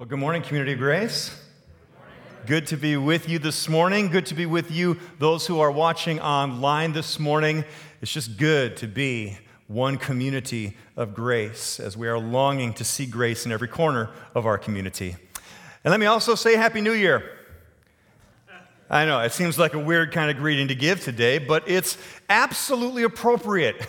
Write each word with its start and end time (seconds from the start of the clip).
Well, 0.00 0.06
good 0.06 0.20
morning, 0.20 0.42
Community 0.42 0.74
of 0.74 0.78
Grace. 0.78 1.36
Good 2.46 2.68
to 2.68 2.76
be 2.76 2.96
with 2.96 3.28
you 3.28 3.40
this 3.40 3.68
morning. 3.68 4.10
Good 4.10 4.26
to 4.26 4.36
be 4.36 4.46
with 4.46 4.70
you, 4.70 4.96
those 5.18 5.44
who 5.48 5.58
are 5.58 5.72
watching 5.72 6.20
online 6.20 6.92
this 6.92 7.18
morning. 7.18 7.64
It's 8.00 8.12
just 8.12 8.36
good 8.36 8.76
to 8.76 8.86
be 8.86 9.38
one 9.66 9.96
community 9.96 10.76
of 10.96 11.14
grace 11.14 11.80
as 11.80 11.96
we 11.96 12.06
are 12.06 12.16
longing 12.16 12.74
to 12.74 12.84
see 12.84 13.06
grace 13.06 13.44
in 13.44 13.50
every 13.50 13.66
corner 13.66 14.10
of 14.36 14.46
our 14.46 14.56
community. 14.56 15.16
And 15.82 15.90
let 15.90 15.98
me 15.98 16.06
also 16.06 16.36
say 16.36 16.54
Happy 16.54 16.80
New 16.80 16.92
Year. 16.92 17.32
I 18.88 19.04
know, 19.04 19.18
it 19.18 19.32
seems 19.32 19.58
like 19.58 19.74
a 19.74 19.80
weird 19.80 20.12
kind 20.12 20.30
of 20.30 20.36
greeting 20.36 20.68
to 20.68 20.76
give 20.76 21.00
today, 21.00 21.38
but 21.38 21.68
it's 21.68 21.98
absolutely 22.28 23.02
appropriate 23.02 23.84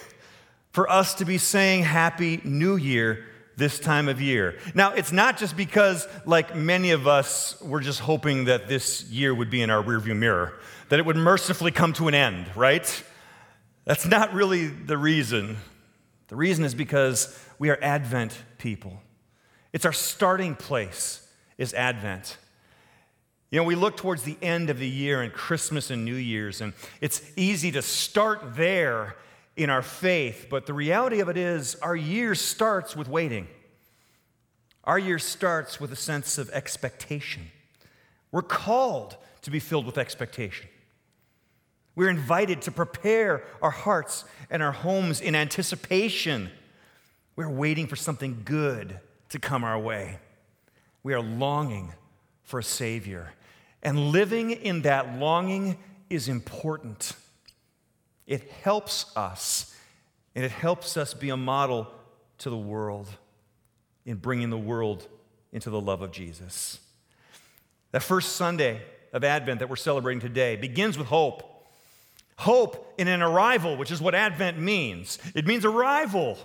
for 0.71 0.89
us 0.89 1.13
to 1.13 1.25
be 1.25 1.37
saying 1.37 1.83
Happy 1.83 2.41
New 2.43 2.77
Year 2.77 3.28
this 3.59 3.79
time 3.79 4.09
of 4.09 4.19
year. 4.19 4.57
Now, 4.73 4.93
it's 4.93 5.11
not 5.11 5.37
just 5.37 5.55
because, 5.55 6.07
like 6.25 6.55
many 6.55 6.91
of 6.91 7.07
us, 7.07 7.61
we're 7.61 7.81
just 7.81 7.99
hoping 7.99 8.45
that 8.45 8.67
this 8.67 9.03
year 9.11 9.35
would 9.35 9.51
be 9.51 9.61
in 9.61 9.69
our 9.69 9.83
rearview 9.83 10.17
mirror, 10.17 10.57
that 10.89 10.97
it 10.97 11.05
would 11.05 11.17
mercifully 11.17 11.71
come 11.71 11.93
to 11.93 12.07
an 12.07 12.15
end, 12.15 12.49
right? 12.55 13.03
That's 13.85 14.07
not 14.07 14.33
really 14.33 14.67
the 14.67 14.97
reason. 14.97 15.57
The 16.29 16.35
reason 16.35 16.65
is 16.65 16.73
because 16.73 17.37
we 17.59 17.69
are 17.69 17.77
Advent 17.81 18.35
people. 18.57 19.01
It's 19.73 19.85
our 19.85 19.93
starting 19.93 20.55
place, 20.55 21.27
is 21.57 21.73
Advent. 21.73 22.37
You 23.51 23.59
know, 23.59 23.63
we 23.63 23.75
look 23.75 23.97
towards 23.97 24.23
the 24.23 24.37
end 24.41 24.69
of 24.69 24.79
the 24.79 24.87
year 24.87 25.21
and 25.21 25.33
Christmas 25.33 25.89
and 25.89 26.05
New 26.05 26.15
Year's, 26.15 26.61
and 26.61 26.73
it's 27.01 27.21
easy 27.35 27.71
to 27.71 27.81
start 27.81 28.55
there 28.55 29.15
in 29.59 29.69
our 29.69 29.81
faith, 29.81 30.47
but 30.49 30.65
the 30.65 30.73
reality 30.73 31.19
of 31.19 31.27
it 31.27 31.35
is 31.35 31.75
our 31.81 31.95
year 31.95 32.33
starts 32.33 32.95
with 32.95 33.09
waiting. 33.09 33.45
Our 34.85 34.97
year 34.97 35.19
starts 35.19 35.81
with 35.81 35.91
a 35.91 35.97
sense 35.97 36.37
of 36.37 36.49
expectation. 36.51 37.51
We're 38.31 38.41
called 38.41 39.17
to 39.41 39.51
be 39.51 39.59
filled 39.59 39.85
with 39.85 39.97
expectation. 39.97 40.69
We're 41.93 42.09
invited 42.09 42.61
to 42.63 42.71
prepare 42.71 43.43
our 43.61 43.69
hearts 43.69 44.23
and 44.49 44.63
our 44.63 44.71
homes 44.71 45.19
in 45.19 45.35
anticipation. 45.35 46.49
We're 47.35 47.49
waiting 47.49 47.87
for 47.87 47.97
something 47.97 48.43
good 48.45 48.97
to 49.27 49.39
come 49.39 49.65
our 49.65 49.77
way. 49.77 50.19
We 51.03 51.13
are 51.13 51.21
longing 51.21 51.91
for 52.43 52.59
a 52.59 52.63
Savior. 52.63 53.33
And 53.83 54.13
living 54.13 54.51
in 54.51 54.83
that 54.83 55.19
longing 55.19 55.77
is 56.09 56.29
important. 56.29 57.11
It 58.29 58.47
helps 58.61 59.11
us, 59.17 59.75
and 60.35 60.45
it 60.45 60.51
helps 60.51 60.97
us 60.97 61.15
be 61.15 61.31
a 61.31 61.35
model 61.35 61.87
to 62.37 62.51
the 62.51 62.57
world 62.57 63.07
in 64.05 64.17
bringing 64.17 64.51
the 64.51 64.57
world 64.57 65.07
into 65.51 65.71
the 65.71 65.81
love 65.81 66.03
of 66.03 66.11
Jesus. 66.11 66.79
That 67.91 68.03
first 68.03 68.35
Sunday 68.35 68.83
of 69.13 69.23
Advent 69.23 69.59
that 69.61 69.69
we're 69.69 69.75
celebrating 69.75 70.21
today 70.21 70.55
begins 70.55 70.95
with 70.95 71.07
hope. 71.07 71.67
Hope 72.37 72.93
in 72.99 73.07
an 73.07 73.23
arrival, 73.23 73.75
which 73.75 73.89
is 73.89 73.99
what 73.99 74.13
Advent 74.13 74.59
means. 74.59 75.17
It 75.33 75.47
means 75.47 75.65
arrival. 75.65 76.37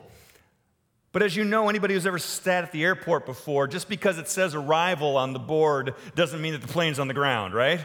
But 1.12 1.22
as 1.22 1.36
you 1.36 1.44
know, 1.44 1.68
anybody 1.68 1.92
who's 1.92 2.06
ever 2.06 2.18
sat 2.18 2.64
at 2.64 2.72
the 2.72 2.82
airport 2.82 3.26
before, 3.26 3.68
just 3.68 3.90
because 3.90 4.16
it 4.16 4.28
says 4.28 4.54
arrival 4.54 5.18
on 5.18 5.34
the 5.34 5.38
board 5.38 5.94
doesn't 6.14 6.40
mean 6.40 6.54
that 6.54 6.62
the 6.62 6.72
plane's 6.72 6.98
on 6.98 7.08
the 7.08 7.14
ground, 7.14 7.52
right? 7.52 7.84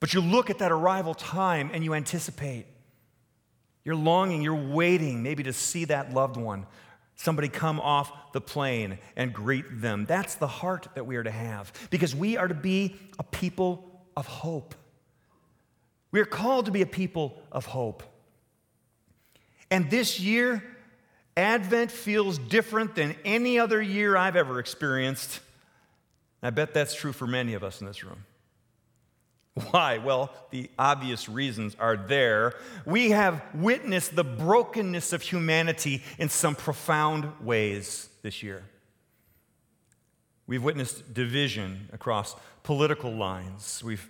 But 0.00 0.14
you 0.14 0.20
look 0.20 0.50
at 0.50 0.58
that 0.58 0.72
arrival 0.72 1.14
time 1.14 1.70
and 1.72 1.82
you 1.82 1.94
anticipate. 1.94 2.66
You're 3.84 3.94
longing, 3.94 4.42
you're 4.42 4.54
waiting 4.54 5.22
maybe 5.22 5.44
to 5.44 5.52
see 5.52 5.84
that 5.86 6.12
loved 6.12 6.36
one, 6.36 6.66
somebody 7.14 7.48
come 7.48 7.80
off 7.80 8.32
the 8.32 8.40
plane 8.40 8.98
and 9.14 9.32
greet 9.32 9.80
them. 9.80 10.04
That's 10.06 10.34
the 10.34 10.48
heart 10.48 10.88
that 10.94 11.06
we 11.06 11.16
are 11.16 11.22
to 11.22 11.30
have 11.30 11.72
because 11.90 12.14
we 12.14 12.36
are 12.36 12.48
to 12.48 12.54
be 12.54 12.96
a 13.18 13.22
people 13.22 14.04
of 14.16 14.26
hope. 14.26 14.74
We 16.10 16.20
are 16.20 16.26
called 16.26 16.66
to 16.66 16.72
be 16.72 16.82
a 16.82 16.86
people 16.86 17.40
of 17.52 17.66
hope. 17.66 18.02
And 19.70 19.90
this 19.90 20.20
year, 20.20 20.62
Advent 21.36 21.90
feels 21.90 22.38
different 22.38 22.94
than 22.94 23.14
any 23.24 23.58
other 23.58 23.80
year 23.80 24.16
I've 24.16 24.36
ever 24.36 24.58
experienced. 24.58 25.40
I 26.42 26.50
bet 26.50 26.72
that's 26.72 26.94
true 26.94 27.12
for 27.12 27.26
many 27.26 27.54
of 27.54 27.62
us 27.62 27.80
in 27.80 27.86
this 27.86 28.02
room. 28.02 28.24
Why? 29.70 29.98
Well, 29.98 30.30
the 30.50 30.70
obvious 30.78 31.28
reasons 31.28 31.76
are 31.78 31.96
there. 31.96 32.54
We 32.84 33.10
have 33.10 33.42
witnessed 33.54 34.14
the 34.14 34.24
brokenness 34.24 35.12
of 35.14 35.22
humanity 35.22 36.02
in 36.18 36.28
some 36.28 36.54
profound 36.54 37.32
ways 37.40 38.10
this 38.22 38.42
year. 38.42 38.64
We've 40.46 40.62
witnessed 40.62 41.14
division 41.14 41.88
across 41.92 42.36
political 42.64 43.10
lines. 43.10 43.82
We've 43.82 44.08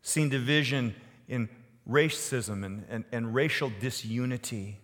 seen 0.00 0.30
division 0.30 0.94
in 1.28 1.48
racism 1.88 2.64
and, 2.64 2.84
and, 2.88 3.04
and 3.12 3.34
racial 3.34 3.70
disunity. 3.80 4.78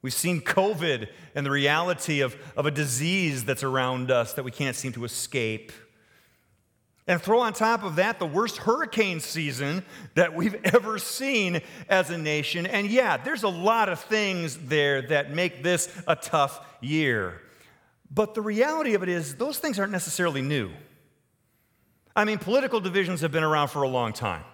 We've 0.00 0.14
seen 0.14 0.40
COVID 0.40 1.08
and 1.34 1.44
the 1.44 1.50
reality 1.50 2.22
of, 2.22 2.34
of 2.56 2.64
a 2.64 2.70
disease 2.70 3.44
that's 3.44 3.62
around 3.62 4.10
us 4.10 4.32
that 4.32 4.44
we 4.44 4.50
can't 4.50 4.74
seem 4.74 4.92
to 4.92 5.04
escape. 5.04 5.72
And 7.10 7.20
throw 7.20 7.40
on 7.40 7.54
top 7.54 7.82
of 7.82 7.96
that 7.96 8.20
the 8.20 8.26
worst 8.26 8.58
hurricane 8.58 9.18
season 9.18 9.84
that 10.14 10.32
we've 10.32 10.54
ever 10.64 10.96
seen 10.96 11.60
as 11.88 12.08
a 12.08 12.16
nation. 12.16 12.68
And 12.68 12.88
yeah, 12.88 13.16
there's 13.16 13.42
a 13.42 13.48
lot 13.48 13.88
of 13.88 13.98
things 13.98 14.56
there 14.56 15.02
that 15.02 15.32
make 15.32 15.64
this 15.64 15.92
a 16.06 16.14
tough 16.14 16.64
year. 16.80 17.42
But 18.12 18.34
the 18.34 18.42
reality 18.42 18.94
of 18.94 19.02
it 19.02 19.08
is, 19.08 19.34
those 19.34 19.58
things 19.58 19.80
aren't 19.80 19.90
necessarily 19.90 20.40
new. 20.40 20.70
I 22.14 22.24
mean, 22.24 22.38
political 22.38 22.78
divisions 22.78 23.22
have 23.22 23.32
been 23.32 23.42
around 23.42 23.68
for 23.68 23.82
a 23.82 23.88
long 23.88 24.12
time, 24.12 24.44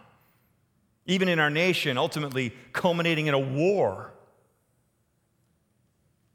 even 1.05 1.29
in 1.29 1.39
our 1.39 1.51
nation, 1.51 1.99
ultimately 1.99 2.55
culminating 2.73 3.27
in 3.27 3.35
a 3.35 3.39
war. 3.39 4.15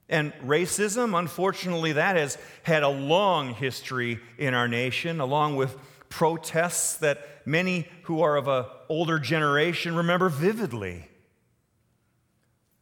And 0.08 0.34
racism, 0.46 1.18
unfortunately, 1.18 1.94
that 1.94 2.16
has 2.16 2.38
had 2.62 2.84
a 2.84 2.90
long 2.90 3.56
history 3.56 4.20
in 4.38 4.54
our 4.54 4.68
nation, 4.68 5.20
along 5.20 5.56
with 5.56 5.76
protests 6.12 6.98
that 6.98 7.26
many 7.46 7.88
who 8.04 8.22
are 8.22 8.36
of 8.36 8.48
an 8.48 8.66
older 8.88 9.18
generation 9.18 9.96
remember 9.96 10.30
vividly. 10.30 11.08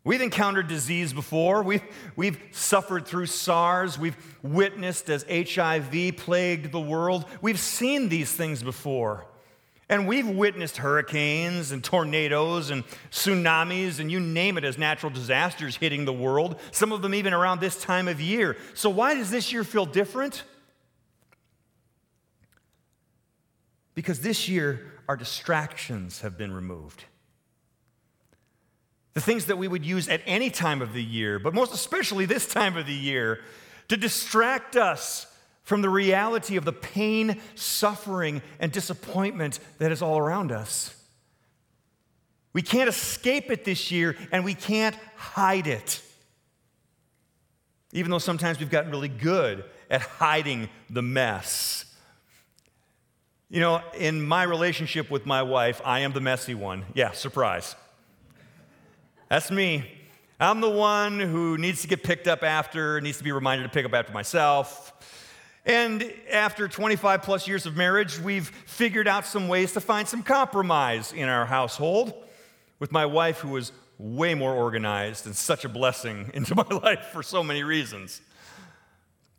We've 0.03 0.21
encountered 0.21 0.67
disease 0.67 1.13
before. 1.13 1.61
We've, 1.61 1.83
we've 2.15 2.39
suffered 2.51 3.05
through 3.05 3.27
SARS. 3.27 3.99
We've 3.99 4.17
witnessed 4.41 5.09
as 5.09 5.23
HIV 5.29 6.17
plagued 6.17 6.71
the 6.71 6.79
world. 6.79 7.25
We've 7.41 7.59
seen 7.59 8.09
these 8.09 8.31
things 8.31 8.63
before. 8.63 9.25
And 9.89 10.07
we've 10.07 10.27
witnessed 10.27 10.77
hurricanes 10.77 11.71
and 11.71 11.83
tornadoes 11.83 12.69
and 12.69 12.83
tsunamis 13.11 13.99
and 13.99 14.11
you 14.11 14.19
name 14.19 14.57
it 14.57 14.63
as 14.63 14.77
natural 14.77 15.11
disasters 15.11 15.75
hitting 15.75 16.05
the 16.05 16.13
world, 16.13 16.59
some 16.71 16.91
of 16.91 17.01
them 17.01 17.15
even 17.15 17.33
around 17.33 17.59
this 17.59 17.81
time 17.81 18.07
of 18.07 18.21
year. 18.21 18.55
So, 18.75 18.91
why 18.91 19.15
does 19.15 19.31
this 19.31 19.51
year 19.51 19.63
feel 19.63 19.87
different? 19.87 20.43
Because 23.95 24.21
this 24.21 24.47
year, 24.47 24.93
our 25.07 25.17
distractions 25.17 26.21
have 26.21 26.37
been 26.37 26.53
removed. 26.53 27.05
The 29.13 29.21
things 29.21 29.45
that 29.45 29.57
we 29.57 29.67
would 29.67 29.85
use 29.85 30.07
at 30.07 30.21
any 30.25 30.49
time 30.49 30.81
of 30.81 30.93
the 30.93 31.03
year, 31.03 31.39
but 31.39 31.53
most 31.53 31.73
especially 31.73 32.25
this 32.25 32.47
time 32.47 32.77
of 32.77 32.85
the 32.85 32.93
year, 32.93 33.41
to 33.87 33.97
distract 33.97 34.75
us 34.75 35.25
from 35.63 35.81
the 35.81 35.89
reality 35.89 36.55
of 36.55 36.65
the 36.65 36.73
pain, 36.73 37.39
suffering, 37.55 38.41
and 38.59 38.71
disappointment 38.71 39.59
that 39.79 39.91
is 39.91 40.01
all 40.01 40.17
around 40.17 40.51
us. 40.51 40.95
We 42.53 42.61
can't 42.61 42.89
escape 42.89 43.51
it 43.51 43.65
this 43.65 43.91
year, 43.91 44.15
and 44.31 44.43
we 44.43 44.53
can't 44.53 44.95
hide 45.15 45.67
it. 45.67 46.01
Even 47.91 48.11
though 48.11 48.19
sometimes 48.19 48.59
we've 48.59 48.69
gotten 48.69 48.91
really 48.91 49.09
good 49.09 49.63
at 49.89 50.01
hiding 50.01 50.69
the 50.89 51.01
mess. 51.01 51.85
You 53.51 53.61
know, 53.61 53.81
in 53.97 54.21
my 54.21 54.43
relationship 54.43 55.09
with 55.09 55.25
my 55.25 55.41
wife, 55.41 55.81
I 55.83 56.01
am 56.01 56.13
the 56.13 56.21
messy 56.21 56.53
one. 56.53 56.85
Yeah, 56.93 57.13
surprise. 57.13 57.75
That's 59.27 59.49
me. 59.49 59.91
I'm 60.39 60.61
the 60.61 60.69
one 60.69 61.19
who 61.19 61.57
needs 61.57 61.81
to 61.81 61.87
get 61.87 62.03
picked 62.03 62.27
up 62.27 62.43
after, 62.43 63.01
needs 63.01 63.17
to 63.17 63.23
be 63.23 63.31
reminded 63.31 63.63
to 63.63 63.69
pick 63.69 63.87
up 63.87 63.93
after 63.95 64.13
myself. 64.13 64.93
And 65.65 66.13
after 66.31 66.67
25 66.67 67.23
plus 67.23 67.47
years 67.47 67.65
of 67.65 67.75
marriage, 67.75 68.19
we've 68.19 68.49
figured 68.67 69.07
out 69.07 69.25
some 69.25 69.47
ways 69.47 69.73
to 69.73 69.81
find 69.81 70.07
some 70.07 70.21
compromise 70.21 71.11
in 71.11 71.27
our 71.27 71.47
household 71.47 72.13
with 72.77 72.91
my 72.91 73.07
wife, 73.07 73.39
who 73.39 73.57
is 73.57 73.71
way 73.97 74.35
more 74.35 74.53
organized 74.53 75.25
and 75.25 75.35
such 75.35 75.65
a 75.65 75.69
blessing 75.69 76.29
into 76.35 76.53
my 76.53 76.67
life 76.83 77.05
for 77.11 77.23
so 77.23 77.43
many 77.43 77.63
reasons. 77.63 78.21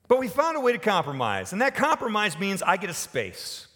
But 0.09 0.19
we 0.19 0.27
found 0.27 0.57
a 0.57 0.61
way 0.61 0.73
to 0.73 0.79
compromise, 0.79 1.53
and 1.53 1.63
that 1.63 1.77
compromise 1.77 2.37
means 2.41 2.61
I 2.61 2.77
get 2.77 2.91
a 2.91 2.95
space. 2.95 3.69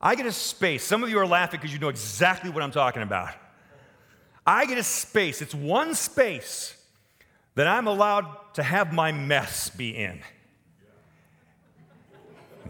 I 0.00 0.14
get 0.14 0.26
a 0.26 0.32
space. 0.32 0.84
Some 0.84 1.02
of 1.02 1.10
you 1.10 1.18
are 1.18 1.26
laughing 1.26 1.58
because 1.58 1.72
you 1.72 1.80
know 1.80 1.88
exactly 1.88 2.50
what 2.50 2.62
I'm 2.62 2.70
talking 2.70 3.02
about. 3.02 3.30
I 4.46 4.64
get 4.66 4.78
a 4.78 4.82
space. 4.82 5.42
It's 5.42 5.54
one 5.54 5.94
space 5.94 6.76
that 7.56 7.66
I'm 7.66 7.86
allowed 7.86 8.54
to 8.54 8.62
have 8.62 8.92
my 8.92 9.10
mess 9.10 9.68
be 9.68 9.90
in. 9.90 10.20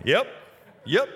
Yep, 0.05 0.27
yep. 0.87 1.09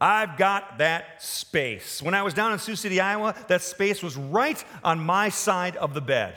I've 0.00 0.36
got 0.36 0.78
that 0.78 1.22
space. 1.22 2.00
When 2.00 2.14
I 2.14 2.22
was 2.22 2.32
down 2.32 2.52
in 2.52 2.58
Sioux 2.58 2.76
City, 2.76 3.00
Iowa, 3.00 3.34
that 3.48 3.62
space 3.62 4.02
was 4.02 4.16
right 4.16 4.62
on 4.82 5.00
my 5.00 5.28
side 5.28 5.76
of 5.76 5.92
the 5.92 6.00
bed. 6.00 6.34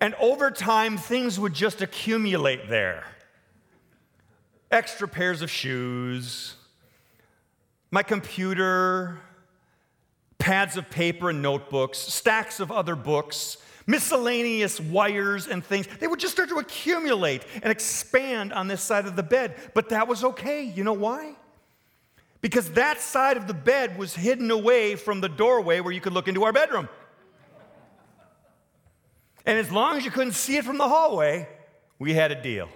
And 0.00 0.14
over 0.16 0.50
time, 0.50 0.96
things 0.96 1.38
would 1.38 1.54
just 1.54 1.80
accumulate 1.80 2.68
there 2.68 3.04
extra 4.72 5.06
pairs 5.06 5.42
of 5.42 5.50
shoes, 5.50 6.54
my 7.90 8.02
computer, 8.02 9.20
pads 10.38 10.76
of 10.76 10.90
paper 10.90 11.30
and 11.30 11.42
notebooks, 11.42 11.98
stacks 11.98 12.58
of 12.58 12.72
other 12.72 12.96
books, 12.96 13.58
miscellaneous 13.86 14.80
wires 14.80 15.46
and 15.46 15.64
things. 15.64 15.86
They 16.00 16.06
would 16.06 16.18
just 16.18 16.32
start 16.32 16.48
to 16.48 16.58
accumulate 16.58 17.44
and 17.62 17.70
expand 17.70 18.52
on 18.52 18.66
this 18.66 18.80
side 18.80 19.06
of 19.06 19.14
the 19.14 19.22
bed. 19.22 19.54
But 19.74 19.90
that 19.90 20.08
was 20.08 20.24
okay. 20.24 20.62
You 20.62 20.84
know 20.84 20.92
why? 20.94 21.34
Because 22.40 22.72
that 22.72 23.00
side 23.00 23.36
of 23.36 23.46
the 23.46 23.54
bed 23.54 23.96
was 23.96 24.14
hidden 24.14 24.50
away 24.50 24.96
from 24.96 25.20
the 25.20 25.28
doorway 25.28 25.80
where 25.80 25.92
you 25.92 26.00
could 26.00 26.12
look 26.12 26.26
into 26.26 26.42
our 26.44 26.52
bedroom. 26.52 26.88
And 29.46 29.58
as 29.58 29.70
long 29.70 29.96
as 29.96 30.04
you 30.04 30.10
couldn't 30.10 30.32
see 30.32 30.56
it 30.56 30.64
from 30.64 30.78
the 30.78 30.88
hallway, 30.88 31.48
we 31.98 32.14
had 32.14 32.32
a 32.32 32.40
deal. 32.40 32.68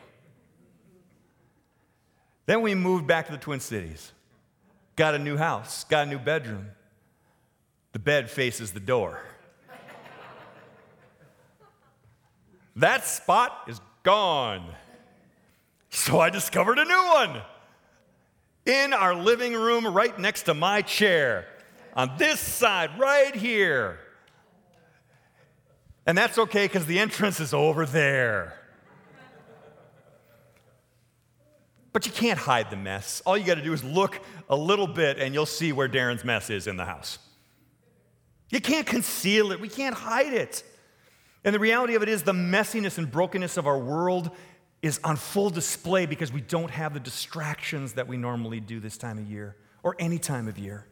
Then 2.47 2.63
we 2.63 2.75
moved 2.75 3.07
back 3.07 3.27
to 3.27 3.33
the 3.33 3.39
Twin 3.39 3.61
Cities, 3.61 4.13
got 4.95 5.15
a 5.15 5.19
new 5.19 5.37
house, 5.37 5.85
got 5.85 6.07
a 6.07 6.11
new 6.11 6.19
bedroom. 6.19 6.69
The 7.93 7.99
bed 7.99 8.31
faces 8.31 8.73
the 8.73 8.81
door. 8.81 9.21
that 12.77 13.05
spot 13.05 13.65
is 13.69 13.81
gone. 14.03 14.65
So 15.91 16.21
I 16.21 16.31
discovered 16.31 16.79
a 16.79 16.85
new 16.85 17.07
one 17.09 17.43
in 18.67 18.93
our 18.93 19.15
living 19.15 19.55
room 19.55 19.87
right 19.87 20.17
next 20.19 20.43
to 20.43 20.55
my 20.55 20.83
chair 20.83 21.47
on 21.95 22.17
this 22.19 22.39
side 22.39 22.91
right 22.99 23.35
here. 23.35 23.99
And 26.07 26.17
that's 26.17 26.39
okay 26.39 26.67
because 26.67 26.87
the 26.87 26.99
entrance 26.99 27.41
is 27.41 27.55
over 27.55 27.87
there. 27.87 28.59
But 31.97 32.05
you 32.05 32.13
can't 32.13 32.39
hide 32.39 32.69
the 32.69 32.77
mess. 32.77 33.23
All 33.25 33.39
you 33.39 33.45
got 33.47 33.55
to 33.55 33.63
do 33.63 33.73
is 33.73 33.83
look 33.83 34.21
a 34.51 34.55
little 34.55 34.87
bit 34.87 35.19
and 35.19 35.33
you'll 35.33 35.47
see 35.47 35.73
where 35.73 35.89
Darren's 35.89 36.27
mess 36.27 36.51
is 36.51 36.67
in 36.67 36.77
the 36.77 36.85
house. 36.85 37.19
You 38.51 38.61
can't 38.61 38.87
conceal 38.87 39.51
it, 39.51 39.63
we 39.63 39.71
can't 39.71 39.95
hide 39.95 40.35
it. 40.35 40.63
And 41.43 41.55
the 41.55 41.59
reality 41.59 41.95
of 41.95 42.03
it 42.03 42.11
is, 42.11 42.23
the 42.23 42.35
messiness 42.35 42.99
and 42.99 43.11
brokenness 43.11 43.57
of 43.57 43.67
our 43.67 43.79
world 43.79 44.31
is 44.83 45.01
on 45.05 45.17
full 45.17 45.49
display 45.49 46.05
because 46.05 46.31
we 46.31 46.43
don't 46.43 46.71
have 46.71 46.93
the 46.93 47.01
distractions 47.01 47.95
that 47.95 48.07
we 48.07 48.19
normally 48.19 48.61
do 48.61 48.79
this 48.79 48.99
time 48.99 49.17
of 49.17 49.31
year 49.31 49.57
or 49.83 49.97
any 49.99 50.19
time 50.19 50.49
of 50.49 50.59
year. 50.59 50.85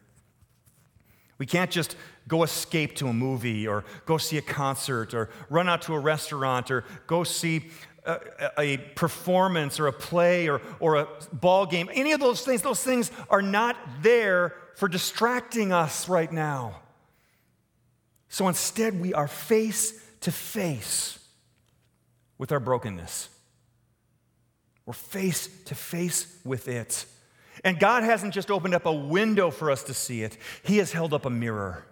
We 1.37 1.45
can't 1.45 1.69
just 1.69 1.95
go 2.27 2.41
escape 2.41 2.95
to 2.95 3.09
a 3.09 3.13
movie 3.13 3.67
or 3.67 3.85
go 4.07 4.17
see 4.17 4.39
a 4.39 4.41
concert 4.41 5.13
or 5.13 5.29
run 5.51 5.69
out 5.69 5.83
to 5.83 5.93
a 5.93 5.99
restaurant 5.99 6.71
or 6.71 6.83
go 7.05 7.23
see 7.23 7.69
a, 8.05 8.51
a, 8.57 8.77
performance 8.77 9.79
or 9.79 9.87
a 9.87 9.93
play 9.93 10.47
or, 10.47 10.61
or 10.79 10.95
a 10.95 11.07
ball 11.33 11.65
game. 11.65 11.89
Any 11.93 12.11
of 12.11 12.19
those 12.19 12.41
things, 12.41 12.61
those 12.61 12.83
things 12.83 13.11
are 13.29 13.41
not 13.41 13.75
there 14.01 14.53
for 14.75 14.87
distracting 14.87 15.71
us 15.71 16.07
right 16.07 16.31
now. 16.31 16.81
So 18.29 18.47
instead, 18.47 18.99
we 18.99 19.13
are 19.13 19.27
face 19.27 19.99
to 20.21 20.31
face 20.31 21.19
with 22.37 22.51
our 22.51 22.59
brokenness. 22.59 23.29
We're 24.85 24.93
face 24.93 25.47
to 25.65 25.75
face 25.75 26.39
with 26.43 26.67
it. 26.67 27.05
And 27.63 27.79
God 27.79 28.03
hasn't 28.03 28.33
just 28.33 28.51
opened 28.51 28.75
up 28.75 28.85
a 28.85 28.93
window 28.93 29.49
for 29.49 29.71
us 29.71 29.83
to 29.83 29.93
see 29.93 30.21
it, 30.21 30.37
He 30.63 30.77
has 30.77 30.91
held 30.91 31.13
up 31.13 31.25
a 31.25 31.29
mirror. 31.29 31.85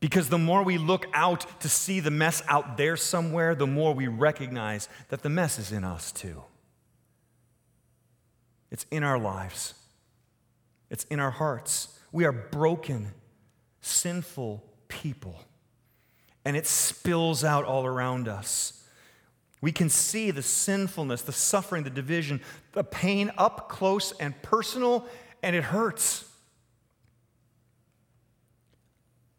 Because 0.00 0.28
the 0.28 0.38
more 0.38 0.62
we 0.62 0.78
look 0.78 1.06
out 1.12 1.60
to 1.60 1.68
see 1.68 2.00
the 2.00 2.10
mess 2.10 2.42
out 2.48 2.76
there 2.76 2.96
somewhere, 2.96 3.54
the 3.54 3.66
more 3.66 3.94
we 3.94 4.06
recognize 4.06 4.88
that 5.08 5.22
the 5.22 5.28
mess 5.28 5.58
is 5.58 5.72
in 5.72 5.82
us 5.84 6.12
too. 6.12 6.42
It's 8.70 8.86
in 8.90 9.02
our 9.02 9.18
lives, 9.18 9.74
it's 10.90 11.04
in 11.04 11.20
our 11.20 11.30
hearts. 11.30 11.98
We 12.12 12.24
are 12.24 12.32
broken, 12.32 13.12
sinful 13.80 14.64
people, 14.88 15.42
and 16.44 16.56
it 16.56 16.66
spills 16.66 17.44
out 17.44 17.64
all 17.64 17.84
around 17.84 18.28
us. 18.28 18.84
We 19.60 19.72
can 19.72 19.88
see 19.88 20.30
the 20.30 20.42
sinfulness, 20.42 21.22
the 21.22 21.32
suffering, 21.32 21.82
the 21.82 21.90
division, 21.90 22.40
the 22.72 22.84
pain 22.84 23.32
up 23.36 23.68
close 23.68 24.12
and 24.12 24.40
personal, 24.42 25.06
and 25.42 25.56
it 25.56 25.64
hurts. 25.64 26.27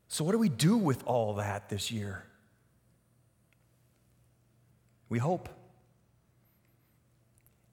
So, 0.10 0.24
what 0.24 0.32
do 0.32 0.40
we 0.40 0.50
do 0.50 0.76
with 0.76 1.04
all 1.06 1.36
that 1.36 1.70
this 1.70 1.92
year? 1.92 2.24
We 5.08 5.20
hope. 5.20 5.50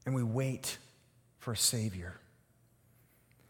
And 0.05 0.15
we 0.15 0.23
wait 0.23 0.79
for 1.39 1.53
a 1.53 1.57
Savior. 1.57 2.21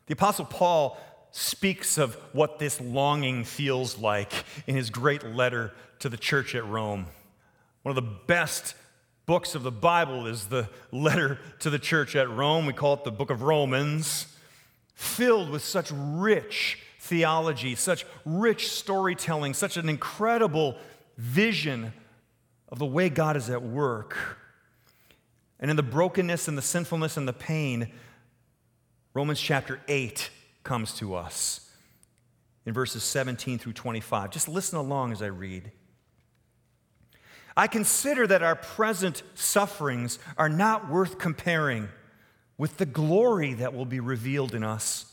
The 0.06 0.14
Apostle 0.14 0.44
Paul 0.44 0.98
speaks 1.32 1.98
of 1.98 2.14
what 2.32 2.58
this 2.60 2.80
longing 2.80 3.44
feels 3.44 3.98
like 3.98 4.32
in 4.66 4.76
his 4.76 4.88
great 4.88 5.24
letter 5.24 5.72
to 5.98 6.08
the 6.08 6.16
church 6.16 6.54
at 6.54 6.64
Rome. 6.64 7.06
One 7.82 7.90
of 7.90 8.02
the 8.02 8.10
best 8.26 8.74
books 9.26 9.56
of 9.56 9.64
the 9.64 9.72
Bible 9.72 10.28
is 10.28 10.46
the 10.46 10.68
letter 10.92 11.40
to 11.58 11.70
the 11.70 11.78
church 11.78 12.14
at 12.14 12.30
Rome. 12.30 12.66
We 12.66 12.72
call 12.72 12.94
it 12.94 13.04
the 13.04 13.10
book 13.10 13.30
of 13.30 13.42
Romans, 13.42 14.26
filled 14.94 15.50
with 15.50 15.62
such 15.62 15.90
rich 15.92 16.78
theology, 17.06 17.74
such 17.74 18.04
rich 18.24 18.70
storytelling, 18.70 19.54
such 19.54 19.76
an 19.76 19.88
incredible 19.88 20.76
vision 21.16 21.92
of 22.68 22.78
the 22.78 22.86
way 22.86 23.08
God 23.08 23.36
is 23.36 23.48
at 23.48 23.62
work. 23.62 24.16
And 25.58 25.70
in 25.70 25.76
the 25.76 25.82
brokenness 25.82 26.48
and 26.48 26.58
the 26.58 26.62
sinfulness 26.62 27.16
and 27.16 27.26
the 27.26 27.32
pain, 27.32 27.88
Romans 29.14 29.40
chapter 29.40 29.80
8 29.88 30.30
comes 30.62 30.92
to 30.94 31.14
us 31.14 31.70
in 32.66 32.74
verses 32.74 33.02
17 33.02 33.58
through 33.58 33.72
25. 33.72 34.30
Just 34.30 34.48
listen 34.48 34.78
along 34.78 35.12
as 35.12 35.22
I 35.22 35.26
read. 35.26 35.72
I 37.56 37.68
consider 37.68 38.26
that 38.26 38.42
our 38.42 38.56
present 38.56 39.22
sufferings 39.34 40.18
are 40.36 40.50
not 40.50 40.90
worth 40.90 41.18
comparing 41.18 41.88
with 42.58 42.76
the 42.76 42.84
glory 42.84 43.54
that 43.54 43.72
will 43.72 43.86
be 43.86 44.00
revealed 44.00 44.54
in 44.54 44.62
us. 44.62 45.12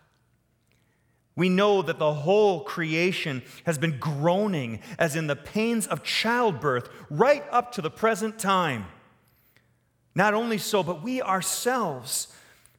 We 1.35 1.49
know 1.49 1.81
that 1.81 1.99
the 1.99 2.13
whole 2.13 2.61
creation 2.61 3.41
has 3.65 3.77
been 3.77 3.99
groaning 3.99 4.81
as 4.99 5.15
in 5.15 5.27
the 5.27 5.35
pains 5.35 5.87
of 5.87 6.03
childbirth 6.03 6.89
right 7.09 7.43
up 7.51 7.71
to 7.73 7.81
the 7.81 7.89
present 7.89 8.37
time. 8.37 8.85
Not 10.13 10.33
only 10.33 10.57
so, 10.57 10.83
but 10.83 11.01
we 11.01 11.21
ourselves, 11.21 12.27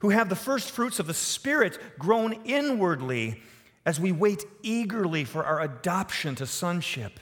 who 0.00 0.10
have 0.10 0.28
the 0.28 0.36
first 0.36 0.70
fruits 0.70 0.98
of 0.98 1.06
the 1.06 1.14
Spirit, 1.14 1.78
groan 1.98 2.34
inwardly 2.44 3.40
as 3.86 3.98
we 3.98 4.12
wait 4.12 4.44
eagerly 4.62 5.24
for 5.24 5.44
our 5.44 5.60
adoption 5.60 6.34
to 6.36 6.46
sonship, 6.46 7.18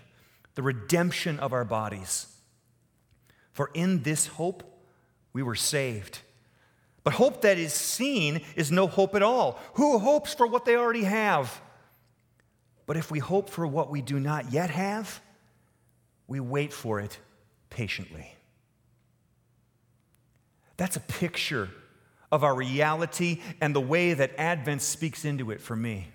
the 0.56 0.62
redemption 0.62 1.38
of 1.38 1.52
our 1.52 1.64
bodies. 1.64 2.26
For 3.52 3.70
in 3.72 4.02
this 4.02 4.26
hope 4.26 4.64
we 5.32 5.42
were 5.42 5.54
saved. 5.54 6.20
But 7.02 7.14
hope 7.14 7.42
that 7.42 7.58
is 7.58 7.72
seen 7.72 8.42
is 8.56 8.70
no 8.70 8.86
hope 8.86 9.14
at 9.14 9.22
all. 9.22 9.58
Who 9.74 9.98
hopes 9.98 10.34
for 10.34 10.46
what 10.46 10.64
they 10.64 10.76
already 10.76 11.04
have? 11.04 11.60
But 12.86 12.96
if 12.96 13.10
we 13.10 13.18
hope 13.18 13.48
for 13.48 13.66
what 13.66 13.90
we 13.90 14.02
do 14.02 14.20
not 14.20 14.52
yet 14.52 14.70
have, 14.70 15.20
we 16.26 16.40
wait 16.40 16.72
for 16.72 17.00
it 17.00 17.18
patiently. 17.70 18.34
That's 20.76 20.96
a 20.96 21.00
picture 21.00 21.70
of 22.32 22.44
our 22.44 22.54
reality 22.54 23.40
and 23.60 23.74
the 23.74 23.80
way 23.80 24.14
that 24.14 24.32
Advent 24.38 24.82
speaks 24.82 25.24
into 25.24 25.50
it 25.50 25.60
for 25.60 25.76
me. 25.76 26.08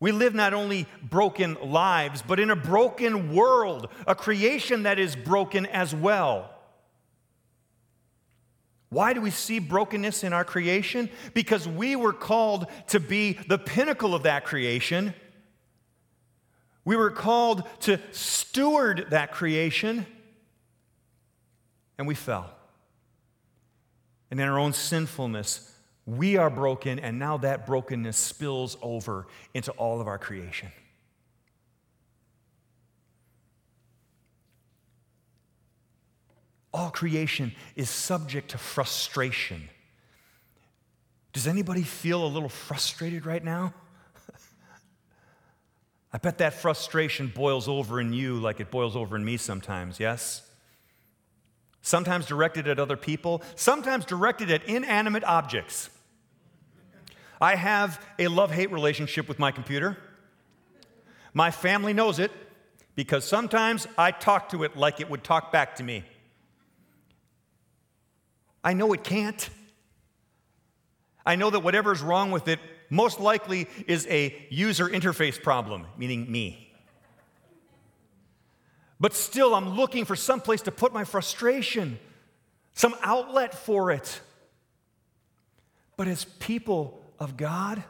We 0.00 0.10
live 0.10 0.34
not 0.34 0.52
only 0.52 0.86
broken 1.02 1.56
lives, 1.62 2.22
but 2.22 2.40
in 2.40 2.50
a 2.50 2.56
broken 2.56 3.32
world, 3.32 3.88
a 4.06 4.14
creation 4.14 4.82
that 4.82 4.98
is 4.98 5.14
broken 5.14 5.64
as 5.66 5.94
well. 5.94 6.51
Why 8.92 9.14
do 9.14 9.22
we 9.22 9.30
see 9.30 9.58
brokenness 9.58 10.22
in 10.22 10.34
our 10.34 10.44
creation? 10.44 11.08
Because 11.32 11.66
we 11.66 11.96
were 11.96 12.12
called 12.12 12.66
to 12.88 13.00
be 13.00 13.38
the 13.48 13.56
pinnacle 13.56 14.14
of 14.14 14.24
that 14.24 14.44
creation. 14.44 15.14
We 16.84 16.96
were 16.96 17.10
called 17.10 17.62
to 17.80 17.98
steward 18.10 19.06
that 19.08 19.32
creation, 19.32 20.04
and 21.96 22.06
we 22.06 22.14
fell. 22.14 22.50
And 24.30 24.38
in 24.38 24.46
our 24.46 24.58
own 24.58 24.74
sinfulness, 24.74 25.74
we 26.04 26.36
are 26.36 26.50
broken, 26.50 26.98
and 26.98 27.18
now 27.18 27.38
that 27.38 27.64
brokenness 27.64 28.18
spills 28.18 28.76
over 28.82 29.26
into 29.54 29.70
all 29.72 30.02
of 30.02 30.06
our 30.06 30.18
creation. 30.18 30.68
All 36.72 36.90
creation 36.90 37.52
is 37.76 37.90
subject 37.90 38.50
to 38.52 38.58
frustration. 38.58 39.68
Does 41.32 41.46
anybody 41.46 41.82
feel 41.82 42.24
a 42.24 42.28
little 42.28 42.48
frustrated 42.48 43.26
right 43.26 43.44
now? 43.44 43.74
I 46.12 46.18
bet 46.18 46.38
that 46.38 46.54
frustration 46.54 47.32
boils 47.34 47.68
over 47.68 48.00
in 48.00 48.12
you 48.12 48.36
like 48.36 48.60
it 48.60 48.70
boils 48.70 48.96
over 48.96 49.16
in 49.16 49.24
me 49.24 49.36
sometimes, 49.36 50.00
yes? 50.00 50.42
Sometimes 51.82 52.26
directed 52.26 52.68
at 52.68 52.78
other 52.78 52.96
people, 52.96 53.42
sometimes 53.56 54.04
directed 54.04 54.50
at 54.50 54.64
inanimate 54.64 55.24
objects. 55.24 55.90
I 57.40 57.56
have 57.56 58.00
a 58.18 58.28
love 58.28 58.52
hate 58.52 58.70
relationship 58.70 59.28
with 59.28 59.38
my 59.38 59.50
computer. 59.50 59.98
My 61.34 61.50
family 61.50 61.92
knows 61.92 62.18
it 62.18 62.30
because 62.94 63.24
sometimes 63.26 63.88
I 63.98 64.12
talk 64.12 64.50
to 64.50 64.62
it 64.64 64.76
like 64.76 65.00
it 65.00 65.10
would 65.10 65.24
talk 65.24 65.50
back 65.50 65.76
to 65.76 65.82
me. 65.82 66.04
I 68.64 68.74
know 68.74 68.92
it 68.92 69.04
can't. 69.04 69.48
I 71.24 71.36
know 71.36 71.50
that 71.50 71.60
whatever's 71.60 72.02
wrong 72.02 72.30
with 72.30 72.48
it 72.48 72.58
most 72.90 73.20
likely 73.20 73.68
is 73.86 74.06
a 74.08 74.46
user 74.50 74.88
interface 74.88 75.40
problem, 75.42 75.86
meaning 75.96 76.30
me. 76.30 76.72
But 79.00 79.14
still, 79.14 79.54
I'm 79.54 79.70
looking 79.70 80.04
for 80.04 80.14
some 80.14 80.40
place 80.40 80.62
to 80.62 80.70
put 80.70 80.92
my 80.92 81.04
frustration, 81.04 81.98
some 82.74 82.94
outlet 83.02 83.54
for 83.54 83.90
it. 83.90 84.20
But 85.96 86.06
as 86.06 86.24
people 86.24 87.02
of 87.18 87.36
God, 87.36 87.82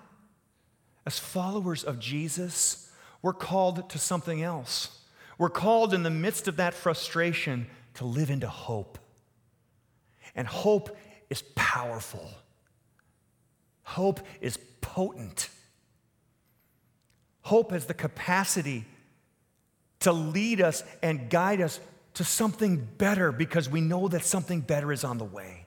as 1.05 1.19
followers 1.19 1.85
of 1.85 1.99
Jesus, 1.99 2.91
we're 3.21 3.33
called 3.33 3.91
to 3.91 3.99
something 3.99 4.43
else. 4.43 5.01
We're 5.37 5.51
called 5.51 5.93
in 5.93 6.03
the 6.03 6.11
midst 6.11 6.49
of 6.49 6.57
that 6.57 6.75
frustration 6.75 7.67
to 7.95 8.05
live 8.05 8.31
into 8.31 8.49
hope. 8.49 8.99
And 10.35 10.47
hope 10.47 10.97
is 11.31 11.43
powerful. 11.55 12.31
Hope 13.83 14.21
is 14.41 14.59
potent. 14.81 15.49
Hope 17.43 17.73
has 17.73 17.87
the 17.87 17.95
capacity 17.95 18.85
to 20.01 20.13
lead 20.13 20.61
us 20.61 20.85
and 21.03 21.29
guide 21.29 21.61
us 21.61 21.81
to 22.15 22.25
something 22.25 22.89
better 22.99 23.33
because 23.33 23.69
we 23.69 23.81
know 23.81 24.09
that 24.09 24.25
something 24.25 24.61
better 24.61 24.93
is 24.93 25.05
on 25.05 25.19
the 25.19 25.25
way. 25.25 25.67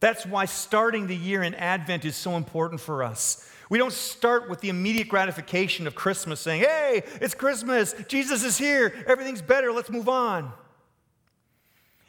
That's 0.00 0.26
why 0.26 0.46
starting 0.46 1.06
the 1.06 1.16
year 1.16 1.42
in 1.42 1.54
Advent 1.54 2.04
is 2.04 2.16
so 2.16 2.36
important 2.36 2.80
for 2.80 3.04
us. 3.04 3.48
We 3.70 3.78
don't 3.78 3.92
start 3.92 4.50
with 4.50 4.60
the 4.60 4.68
immediate 4.68 5.08
gratification 5.08 5.86
of 5.86 5.94
Christmas 5.94 6.40
saying, 6.40 6.62
hey, 6.62 7.04
it's 7.20 7.34
Christmas, 7.34 7.94
Jesus 8.08 8.44
is 8.44 8.58
here, 8.58 8.92
everything's 9.06 9.40
better, 9.40 9.72
let's 9.72 9.88
move 9.88 10.08
on. 10.08 10.52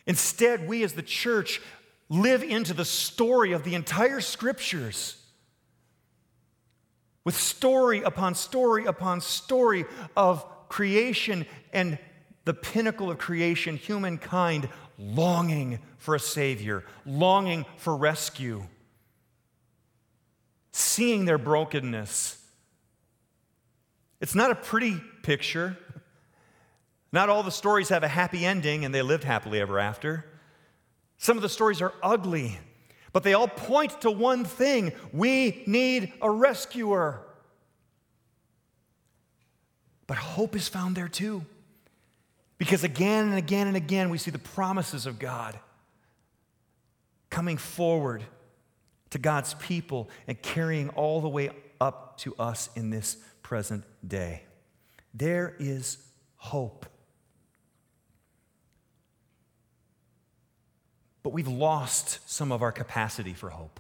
Instead, 0.06 0.68
we 0.68 0.84
as 0.84 0.94
the 0.94 1.02
church 1.02 1.62
live 2.10 2.44
into 2.44 2.74
the 2.74 2.86
story 2.86 3.54
of 3.54 3.64
the 3.64 3.76
entire 3.76 4.22
scriptures 4.22 5.18
with 7.24 7.36
story 7.36 8.02
upon 8.04 8.36
story 8.36 8.86
upon 8.86 9.22
story 9.22 9.86
of 10.16 10.46
creation 10.68 11.46
and 11.72 11.98
the 12.46 12.54
pinnacle 12.54 13.10
of 13.10 13.18
creation, 13.18 13.78
humankind 13.78 14.68
longing 14.98 15.80
for 15.98 16.16
a 16.16 16.20
Savior, 16.20 16.84
longing 17.06 17.66
for 17.78 17.96
rescue, 17.96 18.64
seeing 20.72 21.26
their 21.26 21.38
brokenness. 21.38 22.38
It's 24.20 24.36
not 24.36 24.52
a 24.52 24.56
pretty 24.56 25.02
picture. 25.22 25.78
Not 27.14 27.30
all 27.30 27.44
the 27.44 27.52
stories 27.52 27.90
have 27.90 28.04
a 28.04 28.08
happy 28.08 28.44
ending 28.44 28.84
and 28.84 28.94
they 28.94 29.04
lived 29.04 29.24
happily 29.24 29.62
ever 29.62 29.78
after. 29.78 30.26
Some 31.20 31.38
of 31.38 31.44
the 31.44 31.48
stories 31.48 31.80
are 31.80 31.94
ugly, 32.02 32.60
but 33.14 33.22
they 33.22 33.36
all 33.36 33.48
point 33.48 34.02
to 34.02 34.10
one 34.10 34.44
thing 34.44 34.92
we 35.14 35.64
need 35.68 36.12
a 36.24 36.30
rescuer. 36.30 37.22
But 40.08 40.18
hope 40.18 40.56
is 40.56 40.68
found 40.68 40.96
there 40.96 41.08
too. 41.08 41.46
Because 42.58 42.84
again 42.84 43.28
and 43.28 43.38
again 43.38 43.68
and 43.68 43.78
again, 43.78 44.10
we 44.10 44.18
see 44.18 44.32
the 44.32 44.40
promises 44.40 45.06
of 45.06 45.20
God 45.20 45.58
coming 47.30 47.58
forward 47.58 48.24
to 49.12 49.20
God's 49.20 49.54
people 49.56 50.10
and 50.28 50.42
carrying 50.42 50.90
all 50.90 51.22
the 51.22 51.30
way 51.30 51.52
up 51.80 52.18
to 52.20 52.36
us 52.40 52.72
in 52.76 52.90
this 52.90 53.18
present 53.44 53.84
day. 54.06 54.44
There 55.14 55.56
is 55.60 55.98
hope. 56.38 56.88
But 61.24 61.32
we've 61.32 61.48
lost 61.48 62.20
some 62.30 62.52
of 62.52 62.62
our 62.62 62.72
capacity 62.72 63.34
for 63.34 63.50
hope. 63.50 63.80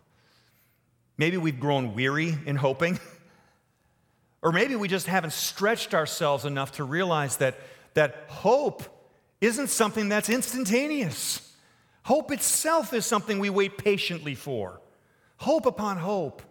Maybe 1.18 1.38
we've 1.38 1.60
grown 1.60 1.94
weary 1.94 2.36
in 2.46 2.56
hoping, 2.56 3.00
or 4.42 4.52
maybe 4.52 4.76
we 4.76 4.88
just 4.88 5.08
haven't 5.08 5.34
stretched 5.34 5.94
ourselves 5.94 6.46
enough 6.46 6.74
to 6.74 6.84
realize 6.84 7.38
that, 7.38 7.60
that 7.94 8.26
hope 8.28 8.84
isn't 9.42 9.68
something 9.68 10.10
that's 10.10 10.30
instantaneous. 10.30 11.54
Hope 12.04 12.32
itself 12.32 12.94
is 12.94 13.06
something 13.06 13.40
we 13.40 13.50
wait 13.50 13.78
patiently 13.78 14.36
for. 14.36 14.82
Hope 15.38 15.66
upon 15.66 15.98
hope, 15.98 16.42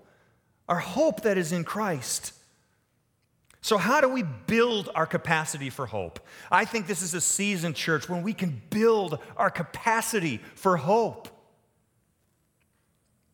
our 0.69 0.79
hope 0.79 1.23
that 1.23 1.39
is 1.39 1.53
in 1.53 1.65
Christ. 1.65 2.33
So, 3.65 3.79
how 3.79 4.01
do 4.01 4.09
we 4.09 4.25
build 4.25 4.91
our 4.97 5.07
capacity 5.07 5.71
for 5.71 5.87
hope? 5.87 6.19
I 6.51 6.65
think 6.65 6.89
this 6.89 7.01
is 7.01 7.15
a 7.15 7.21
season, 7.21 7.75
church, 7.75 8.09
when 8.09 8.25
we 8.25 8.35
can 8.35 8.61
build 8.71 9.21
our 9.37 9.51
capacity 9.51 10.41
for 10.57 10.77
hope. 10.77 11.29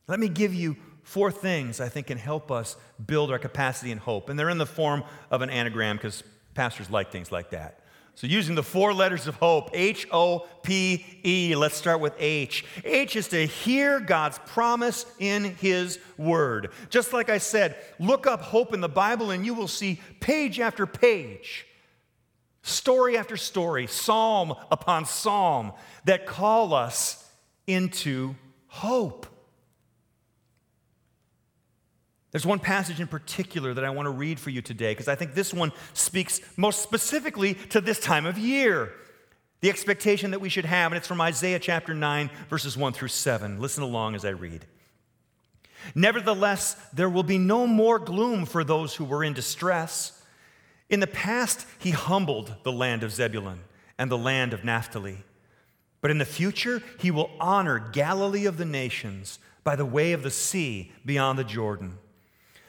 Let 0.07 0.21
me 0.21 0.29
give 0.29 0.53
you 0.53 0.77
four 1.03 1.33
things 1.33 1.81
I 1.81 1.89
think 1.89 2.09
can 2.09 2.19
help 2.19 2.51
us 2.51 2.77
build 3.07 3.31
our 3.31 3.39
capacity 3.39 3.91
and 3.91 3.99
hope. 3.99 4.29
And 4.29 4.39
they're 4.39 4.51
in 4.51 4.59
the 4.59 4.67
form 4.67 5.03
of 5.31 5.41
an 5.41 5.49
anagram 5.49 5.97
because 5.97 6.23
pastors 6.53 6.91
like 6.91 7.11
things 7.11 7.33
like 7.33 7.51
that. 7.51 7.81
So, 8.19 8.27
using 8.27 8.57
the 8.57 8.65
four 8.65 8.93
letters 8.93 9.29
of 9.29 9.37
hope, 9.37 9.71
H 9.73 10.09
O 10.11 10.49
P 10.65 11.07
E, 11.25 11.55
let's 11.55 11.77
start 11.77 12.01
with 12.01 12.15
H. 12.19 12.65
H 12.85 13.15
is 13.15 13.29
to 13.29 13.47
hear 13.47 14.01
God's 14.01 14.41
promise 14.45 15.07
in 15.21 15.45
His 15.45 16.01
Word. 16.17 16.73
Just 16.91 17.13
like 17.13 17.31
I 17.31 17.39
said, 17.39 17.77
look 18.01 18.27
up 18.27 18.41
hope 18.41 18.75
in 18.75 18.81
the 18.81 18.89
Bible 18.89 19.31
and 19.31 19.47
you 19.47 19.55
will 19.55 19.69
see 19.69 20.01
page 20.19 20.59
after 20.59 20.85
page, 20.85 21.65
story 22.63 23.17
after 23.17 23.37
story, 23.37 23.87
psalm 23.87 24.53
upon 24.69 25.07
psalm 25.07 25.71
that 26.05 26.27
call 26.27 26.75
us 26.75 27.25
into 27.69 28.35
hope. 28.67 29.29
There's 32.31 32.45
one 32.45 32.59
passage 32.59 33.01
in 33.01 33.07
particular 33.07 33.73
that 33.75 33.85
I 33.85 33.91
want 33.91 34.07
to 34.07 34.11
read 34.11 34.39
for 34.39 34.51
you 34.51 34.61
today 34.61 34.93
because 34.93 35.09
I 35.09 35.15
think 35.15 35.35
this 35.35 35.55
one 35.55 35.73
speaks 35.95 36.41
most 36.57 36.83
specifically 36.83 37.55
to 37.71 37.81
this 37.81 37.99
time 37.99 38.27
of 38.27 38.37
year. 38.37 38.93
The 39.61 39.71
expectation 39.71 40.31
that 40.33 40.41
we 40.41 40.51
should 40.51 40.67
have, 40.67 40.93
and 40.93 40.97
it's 40.97 41.09
from 41.09 41.21
Isaiah 41.21 41.59
chapter 41.59 41.95
9, 41.95 42.31
verses 42.49 42.77
1 42.77 42.93
through 42.93 43.09
7. 43.09 43.61
Listen 43.61 43.83
along 43.83 44.15
as 44.15 44.25
I 44.25 44.31
read. 44.31 44.67
Nevertheless, 45.95 46.75
there 46.93 47.09
will 47.09 47.23
be 47.23 47.39
no 47.39 47.67
more 47.67 47.99
gloom 47.99 48.45
for 48.45 48.63
those 48.63 48.95
who 48.95 49.05
were 49.05 49.25
in 49.25 49.33
distress. 49.33 50.23
In 50.91 51.01
the 51.01 51.07
past, 51.07 51.67
he 51.79 51.91
humbled 51.91 52.55
the 52.63 52.73
land 52.73 53.03
of 53.03 53.13
Zebulun 53.13 53.61
and 53.97 54.11
the 54.11 54.19
land 54.19 54.53
of 54.53 54.65
Naphtali. 54.65 55.19
But 56.01 56.11
in 56.11 56.19
the 56.19 56.25
future, 56.25 56.83
he 57.01 57.11
will 57.11 57.31
honor 57.41 57.79
Galilee 57.79 58.47
of 58.47 58.59
the 58.59 58.65
nations 58.65 59.39
by 59.65 59.77
the 59.77 59.87
way 59.87 60.13
of 60.13 60.23
the 60.23 60.31
sea 60.31 60.93
beyond 61.05 61.39
the 61.39 61.45
Jordan. 61.45 61.99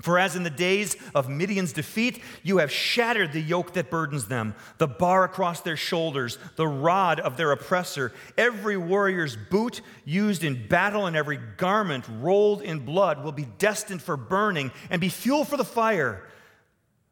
For 0.00 0.18
as 0.18 0.34
in 0.34 0.42
the 0.42 0.50
days 0.50 0.96
of 1.14 1.28
Midian's 1.28 1.72
defeat, 1.72 2.22
you 2.42 2.58
have 2.58 2.72
shattered 2.72 3.32
the 3.32 3.40
yoke 3.40 3.74
that 3.74 3.90
burdens 3.90 4.26
them, 4.26 4.54
the 4.78 4.88
bar 4.88 5.22
across 5.22 5.60
their 5.60 5.76
shoulders, 5.76 6.38
the 6.56 6.66
rod 6.66 7.20
of 7.20 7.36
their 7.36 7.52
oppressor, 7.52 8.12
every 8.36 8.76
warrior's 8.76 9.36
boot 9.36 9.80
used 10.04 10.42
in 10.42 10.66
battle 10.66 11.06
and 11.06 11.14
every 11.14 11.38
garment 11.56 12.04
rolled 12.20 12.62
in 12.62 12.80
blood 12.80 13.22
will 13.22 13.32
be 13.32 13.46
destined 13.58 14.02
for 14.02 14.16
burning 14.16 14.72
and 14.90 15.00
be 15.00 15.08
fuel 15.08 15.44
for 15.44 15.56
the 15.56 15.64
fire. 15.64 16.26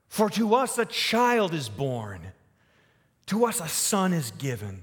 For 0.08 0.28
to 0.30 0.56
us 0.56 0.76
a 0.76 0.84
child 0.84 1.54
is 1.54 1.68
born, 1.68 2.32
to 3.26 3.44
us 3.44 3.60
a 3.60 3.68
son 3.68 4.12
is 4.12 4.32
given 4.32 4.82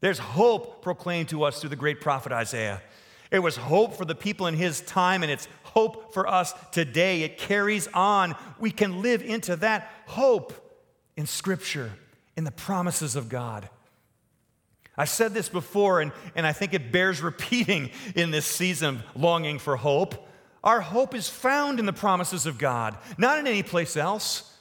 There's 0.00 0.18
hope 0.18 0.82
proclaimed 0.82 1.28
to 1.30 1.44
us 1.44 1.60
through 1.60 1.70
the 1.70 1.76
great 1.76 2.00
prophet 2.00 2.32
Isaiah. 2.32 2.82
It 3.30 3.40
was 3.40 3.56
hope 3.56 3.94
for 3.94 4.04
the 4.04 4.14
people 4.14 4.46
in 4.46 4.54
his 4.54 4.80
time, 4.80 5.22
and 5.22 5.30
it's 5.30 5.46
hope 5.62 6.12
for 6.12 6.26
us 6.26 6.52
today. 6.72 7.22
It 7.22 7.38
carries 7.38 7.86
on. 7.88 8.34
We 8.58 8.70
can 8.70 9.02
live 9.02 9.22
into 9.22 9.56
that 9.56 9.90
hope 10.06 10.52
in 11.16 11.26
Scripture, 11.26 11.92
in 12.36 12.44
the 12.44 12.50
promises 12.50 13.14
of 13.14 13.28
God. 13.28 13.68
I've 14.96 15.08
said 15.08 15.32
this 15.32 15.48
before, 15.48 16.00
and, 16.00 16.12
and 16.34 16.46
I 16.46 16.52
think 16.52 16.74
it 16.74 16.90
bears 16.90 17.20
repeating 17.22 17.90
in 18.14 18.30
this 18.30 18.46
season 18.46 18.96
of 18.96 19.22
longing 19.22 19.58
for 19.58 19.76
hope. 19.76 20.28
Our 20.64 20.80
hope 20.80 21.14
is 21.14 21.28
found 21.28 21.78
in 21.78 21.86
the 21.86 21.92
promises 21.92 22.46
of 22.46 22.58
God, 22.58 22.96
not 23.16 23.38
in 23.38 23.46
any 23.46 23.62
place 23.62 23.96
else, 23.96 24.52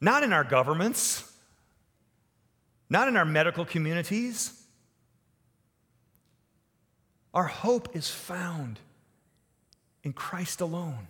not 0.00 0.22
in 0.22 0.32
our 0.32 0.42
governments 0.44 1.31
not 2.92 3.08
in 3.08 3.16
our 3.16 3.24
medical 3.24 3.64
communities. 3.64 4.52
Our 7.32 7.46
hope 7.46 7.96
is 7.96 8.10
found 8.10 8.78
in 10.04 10.12
Christ 10.12 10.60
alone 10.60 11.08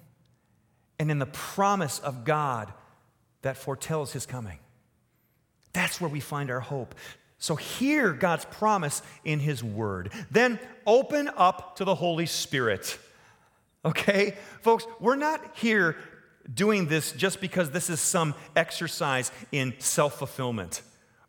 and 1.00 1.10
in 1.10 1.18
the 1.18 1.26
promise 1.26 1.98
of 1.98 2.24
God 2.24 2.72
that 3.42 3.56
foretells 3.56 4.12
his 4.12 4.26
coming. 4.26 4.60
That's 5.72 6.00
where 6.00 6.08
we 6.08 6.20
find 6.20 6.52
our 6.52 6.60
hope. 6.60 6.94
So, 7.38 7.56
hear 7.56 8.12
God's 8.12 8.44
promise 8.44 9.02
in 9.24 9.40
his 9.40 9.64
word. 9.64 10.12
Then 10.30 10.60
open 10.86 11.28
up 11.36 11.74
to 11.76 11.84
the 11.84 11.96
Holy 11.96 12.26
Spirit. 12.26 12.96
Okay? 13.84 14.36
Folks, 14.60 14.86
we're 15.00 15.16
not 15.16 15.56
here 15.56 15.96
doing 16.54 16.86
this 16.86 17.10
just 17.10 17.40
because 17.40 17.70
this 17.72 17.90
is 17.90 17.98
some 17.98 18.36
exercise 18.54 19.32
in 19.50 19.74
self 19.80 20.18
fulfillment 20.18 20.82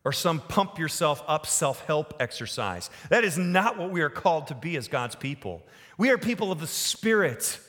or 0.06 0.12
some 0.12 0.40
pump 0.42 0.80
yourself 0.80 1.24
up 1.28 1.46
self 1.46 1.86
help 1.86 2.14
exercise. 2.20 2.90
That 3.10 3.24
is 3.24 3.38
not 3.38 3.78
what 3.78 3.92
we 3.92 4.02
are 4.02 4.10
called 4.10 4.48
to 4.48 4.56
be 4.56 4.76
as 4.76 4.88
God's 4.88 5.16
people. 5.16 5.64
We 5.98 6.10
are 6.10 6.18
people 6.18 6.52
of 6.52 6.60
the 6.60 6.68
Spirit. 6.68 7.60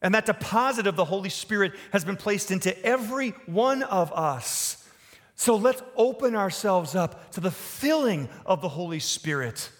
And 0.00 0.14
that 0.14 0.26
deposit 0.26 0.86
of 0.86 0.96
the 0.96 1.04
Holy 1.04 1.30
Spirit 1.30 1.72
has 1.92 2.04
been 2.04 2.16
placed 2.16 2.50
into 2.50 2.78
every 2.84 3.30
one 3.46 3.82
of 3.82 4.12
us. 4.12 4.86
So 5.34 5.56
let's 5.56 5.82
open 5.96 6.36
ourselves 6.36 6.94
up 6.94 7.32
to 7.32 7.40
the 7.40 7.50
filling 7.50 8.28
of 8.44 8.60
the 8.60 8.68
Holy 8.68 9.00
Spirit 9.00 9.70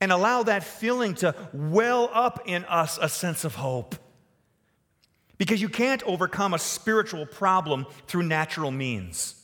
and 0.00 0.10
allow 0.10 0.42
that 0.42 0.64
filling 0.64 1.14
to 1.16 1.34
well 1.52 2.10
up 2.12 2.42
in 2.46 2.64
us 2.64 2.98
a 3.00 3.08
sense 3.08 3.44
of 3.44 3.54
hope. 3.54 3.94
Because 5.38 5.62
you 5.62 5.68
can't 5.68 6.02
overcome 6.04 6.54
a 6.54 6.58
spiritual 6.58 7.24
problem 7.26 7.86
through 8.06 8.24
natural 8.24 8.70
means. 8.70 9.41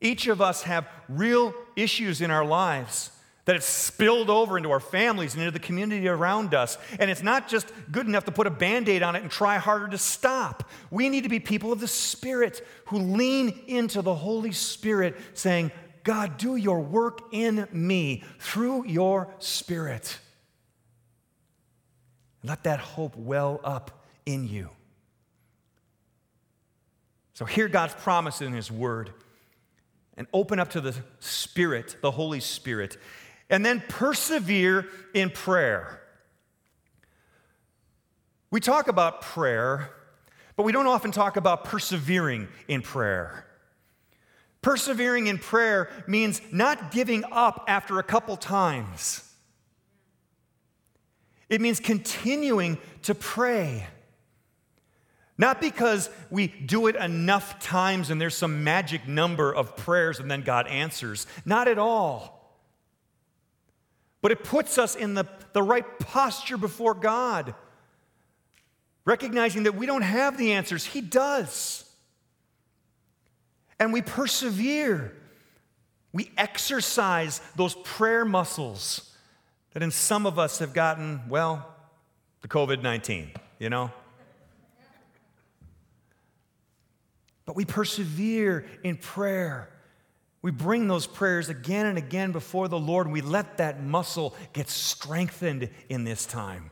Each 0.00 0.26
of 0.26 0.40
us 0.40 0.62
have 0.62 0.88
real 1.08 1.52
issues 1.76 2.20
in 2.20 2.30
our 2.30 2.44
lives 2.44 3.10
that 3.48 3.54
have 3.54 3.64
spilled 3.64 4.28
over 4.28 4.58
into 4.58 4.70
our 4.70 4.78
families 4.78 5.32
and 5.32 5.42
into 5.42 5.50
the 5.50 5.58
community 5.58 6.06
around 6.06 6.52
us. 6.52 6.76
And 7.00 7.10
it's 7.10 7.22
not 7.22 7.48
just 7.48 7.72
good 7.90 8.06
enough 8.06 8.26
to 8.26 8.30
put 8.30 8.46
a 8.46 8.50
band 8.50 8.90
aid 8.90 9.02
on 9.02 9.16
it 9.16 9.22
and 9.22 9.30
try 9.30 9.56
harder 9.56 9.88
to 9.88 9.96
stop. 9.96 10.68
We 10.90 11.08
need 11.08 11.22
to 11.22 11.30
be 11.30 11.40
people 11.40 11.72
of 11.72 11.80
the 11.80 11.88
Spirit 11.88 12.64
who 12.88 12.98
lean 12.98 13.58
into 13.66 14.02
the 14.02 14.14
Holy 14.14 14.52
Spirit, 14.52 15.16
saying, 15.32 15.72
God, 16.04 16.36
do 16.36 16.56
your 16.56 16.80
work 16.80 17.22
in 17.32 17.66
me 17.72 18.22
through 18.38 18.86
your 18.86 19.34
Spirit. 19.38 20.18
Let 22.44 22.64
that 22.64 22.80
hope 22.80 23.16
well 23.16 23.60
up 23.64 24.04
in 24.26 24.46
you. 24.46 24.68
So, 27.32 27.46
hear 27.46 27.68
God's 27.68 27.94
promise 27.94 28.42
in 28.42 28.52
His 28.52 28.70
Word 28.70 29.10
and 30.18 30.26
open 30.34 30.58
up 30.58 30.68
to 30.70 30.80
the 30.80 30.94
Spirit, 31.20 31.96
the 32.02 32.10
Holy 32.10 32.40
Spirit, 32.40 32.98
and 33.48 33.64
then 33.64 33.82
persevere 33.88 34.86
in 35.14 35.30
prayer. 35.30 36.02
We 38.50 38.60
talk 38.60 38.88
about 38.88 39.22
prayer, 39.22 39.90
but 40.56 40.64
we 40.64 40.72
don't 40.72 40.88
often 40.88 41.12
talk 41.12 41.36
about 41.36 41.64
persevering 41.64 42.48
in 42.66 42.82
prayer. 42.82 43.46
Persevering 44.60 45.28
in 45.28 45.38
prayer 45.38 45.88
means 46.08 46.42
not 46.50 46.90
giving 46.90 47.24
up 47.30 47.64
after 47.68 48.00
a 48.00 48.02
couple 48.02 48.36
times. 48.36 49.22
It 51.48 51.60
means 51.60 51.78
continuing 51.78 52.78
to 53.02 53.14
pray. 53.14 53.86
Not 55.38 55.60
because 55.60 56.10
we 56.30 56.48
do 56.48 56.88
it 56.88 56.96
enough 56.96 57.60
times 57.60 58.10
and 58.10 58.20
there's 58.20 58.36
some 58.36 58.64
magic 58.64 59.06
number 59.06 59.54
of 59.54 59.76
prayers 59.76 60.18
and 60.18 60.28
then 60.28 60.42
God 60.42 60.66
answers. 60.66 61.28
Not 61.44 61.68
at 61.68 61.78
all. 61.78 62.34
But 64.20 64.32
it 64.32 64.42
puts 64.42 64.78
us 64.78 64.96
in 64.96 65.14
the, 65.14 65.26
the 65.52 65.62
right 65.62 65.86
posture 66.00 66.56
before 66.56 66.92
God, 66.92 67.54
recognizing 69.04 69.62
that 69.62 69.76
we 69.76 69.86
don't 69.86 70.02
have 70.02 70.36
the 70.36 70.52
answers, 70.52 70.84
He 70.84 71.00
does. 71.00 71.88
And 73.78 73.92
we 73.92 74.02
persevere. 74.02 75.14
We 76.12 76.32
exercise 76.36 77.40
those 77.54 77.76
prayer 77.84 78.24
muscles 78.24 79.14
that 79.72 79.84
in 79.84 79.92
some 79.92 80.26
of 80.26 80.36
us 80.36 80.58
have 80.58 80.72
gotten, 80.72 81.20
well, 81.28 81.76
the 82.42 82.48
COVID 82.48 82.82
19, 82.82 83.30
you 83.60 83.70
know? 83.70 83.92
But 87.48 87.56
we 87.56 87.64
persevere 87.64 88.66
in 88.84 88.98
prayer. 88.98 89.70
We 90.42 90.50
bring 90.50 90.86
those 90.86 91.06
prayers 91.06 91.48
again 91.48 91.86
and 91.86 91.96
again 91.96 92.30
before 92.30 92.68
the 92.68 92.78
Lord, 92.78 93.06
and 93.06 93.12
we 93.14 93.22
let 93.22 93.56
that 93.56 93.82
muscle 93.82 94.36
get 94.52 94.68
strengthened 94.68 95.70
in 95.88 96.04
this 96.04 96.26
time 96.26 96.70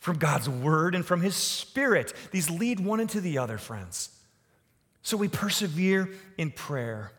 from 0.00 0.18
God's 0.18 0.50
word 0.50 0.94
and 0.94 1.02
from 1.02 1.22
His 1.22 1.34
Spirit. 1.34 2.12
These 2.30 2.50
lead 2.50 2.78
one 2.78 3.00
into 3.00 3.22
the 3.22 3.38
other, 3.38 3.56
friends. 3.56 4.10
So 5.00 5.16
we 5.16 5.28
persevere 5.28 6.10
in 6.36 6.50
prayer. 6.50 7.10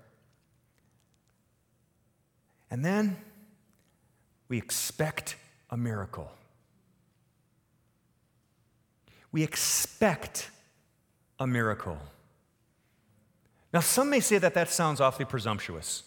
And 2.69 2.85
then 2.85 3.17
we 4.49 4.59
expect 4.59 5.35
a 5.71 5.77
miracle. 5.77 6.31
We 9.31 9.41
expect 9.41 10.51
a 11.39 11.47
miracle. 11.47 11.97
Now, 13.73 13.79
some 13.79 14.09
may 14.11 14.19
say 14.19 14.37
that 14.37 14.53
that 14.53 14.69
sounds 14.69 15.01
awfully 15.01 15.25
presumptuous. 15.25 16.03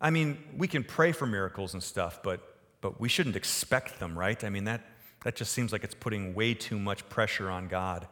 I 0.00 0.10
mean, 0.10 0.42
we 0.56 0.66
can 0.66 0.82
pray 0.82 1.12
for 1.12 1.26
miracles 1.26 1.74
and 1.74 1.82
stuff, 1.82 2.22
but, 2.22 2.40
but 2.80 2.98
we 2.98 3.08
shouldn't 3.08 3.36
expect 3.36 4.00
them, 4.00 4.18
right? 4.18 4.42
I 4.42 4.48
mean, 4.48 4.64
that, 4.64 4.80
that 5.24 5.36
just 5.36 5.52
seems 5.52 5.72
like 5.72 5.84
it's 5.84 5.94
putting 5.94 6.34
way 6.34 6.54
too 6.54 6.78
much 6.78 7.06
pressure 7.10 7.50
on 7.50 7.68
God. 7.68 8.08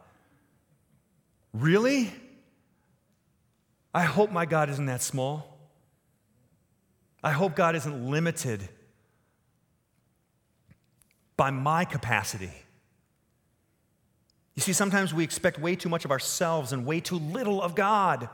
Really? 1.51 2.11
I 3.93 4.03
hope 4.03 4.31
my 4.31 4.45
God 4.45 4.69
isn't 4.69 4.85
that 4.85 5.01
small. 5.01 5.57
I 7.23 7.31
hope 7.31 7.55
God 7.55 7.75
isn't 7.75 8.09
limited 8.09 8.67
by 11.37 11.49
my 11.49 11.85
capacity. 11.85 12.51
You 14.55 14.61
see, 14.61 14.73
sometimes 14.73 15.13
we 15.13 15.23
expect 15.23 15.57
way 15.59 15.75
too 15.75 15.89
much 15.89 16.05
of 16.05 16.11
ourselves 16.11 16.73
and 16.73 16.85
way 16.85 16.99
too 16.99 17.17
little 17.17 17.61
of 17.61 17.73
God. 17.73 18.29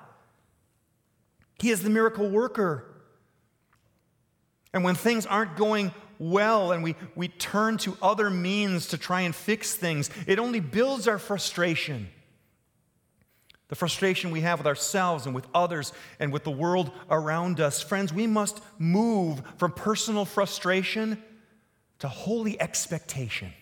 He 1.60 1.72
is 1.72 1.84
the 1.84 1.90
miracle 1.90 2.30
worker. 2.30 2.86
And 4.74 4.84
when 4.84 4.96
things 4.96 5.26
aren't 5.26 5.56
going 5.56 5.92
well 6.20 6.72
and 6.72 6.84
we, 6.84 6.96
we 7.16 7.28
turn 7.28 7.78
to 7.80 7.98
other 8.02 8.30
means 8.30 8.88
to 8.88 8.98
try 8.98 9.22
and 9.22 9.36
fix 9.36 9.76
things, 9.76 10.10
it 10.28 10.40
only 10.40 10.60
builds 10.60 11.08
our 11.08 11.18
frustration. 11.18 12.10
The 13.70 13.76
frustration 13.76 14.32
we 14.32 14.42
have 14.42 14.60
with 14.60 14.68
ourselves 14.68 15.26
and 15.26 15.36
with 15.36 15.48
others 15.54 15.94
and 16.20 16.34
with 16.34 16.44
the 16.44 16.52
world 16.52 16.92
around 17.10 17.60
us. 17.60 17.82
Friends, 17.82 18.14
we 18.14 18.26
must 18.26 18.62
move 18.78 19.42
from 19.58 19.72
personal 19.72 20.26
frustration 20.26 21.22
to 22.00 22.08
holy 22.08 22.60
expectation. 22.60 23.54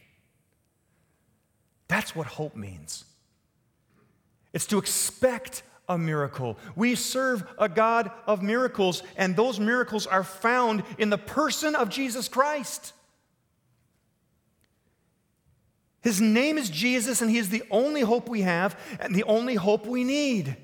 That's 1.87 2.15
what 2.15 2.27
hope 2.27 2.55
means. 2.55 3.05
It's 4.53 4.65
to 4.67 4.77
expect 4.77 5.63
a 5.87 5.97
miracle. 5.97 6.57
We 6.75 6.95
serve 6.95 7.43
a 7.57 7.69
God 7.69 8.11
of 8.25 8.41
miracles, 8.41 9.03
and 9.15 9.35
those 9.35 9.59
miracles 9.59 10.05
are 10.05 10.23
found 10.23 10.83
in 10.97 11.09
the 11.09 11.17
person 11.17 11.75
of 11.75 11.89
Jesus 11.89 12.27
Christ. 12.27 12.93
His 16.01 16.21
name 16.21 16.57
is 16.57 16.69
Jesus, 16.69 17.21
and 17.21 17.29
He 17.29 17.37
is 17.37 17.49
the 17.49 17.63
only 17.71 18.01
hope 18.01 18.29
we 18.29 18.41
have 18.41 18.79
and 18.99 19.13
the 19.15 19.23
only 19.23 19.55
hope 19.55 19.85
we 19.85 20.03
need. 20.03 20.55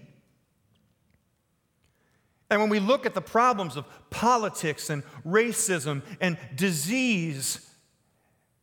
And 2.49 2.61
when 2.61 2.69
we 2.69 2.79
look 2.79 3.05
at 3.05 3.15
the 3.15 3.21
problems 3.21 3.75
of 3.75 3.85
politics 4.09 4.89
and 4.89 5.03
racism 5.25 6.03
and 6.21 6.37
disease 6.55 7.67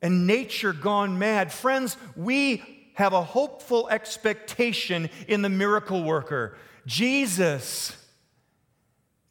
and 0.01 0.27
nature 0.27 0.73
gone 0.73 1.19
mad, 1.19 1.53
friends, 1.53 1.97
we 2.15 2.80
have 2.95 3.13
a 3.13 3.23
hopeful 3.23 3.89
expectation 3.89 5.11
in 5.29 5.43
the 5.43 5.49
miracle 5.49 6.03
worker, 6.05 6.57
Jesus. 6.87 7.97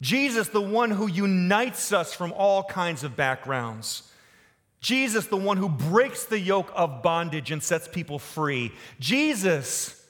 Jesus, 0.02 0.48
the 0.48 0.62
one 0.62 0.92
who 0.92 1.08
unites 1.08 1.92
us 1.92 2.14
from 2.14 2.32
all 2.34 2.64
kinds 2.64 3.04
of 3.04 3.16
backgrounds. 3.16 4.04
Jesus, 4.80 5.28
the 5.28 5.38
one 5.38 5.58
who 5.58 5.68
breaks 5.68 6.24
the 6.26 6.40
yoke 6.40 6.72
of 6.74 7.04
bondage 7.04 7.52
and 7.52 7.62
sets 7.62 7.88
people 7.88 8.18
free. 8.18 8.72
Jesus, 9.00 10.02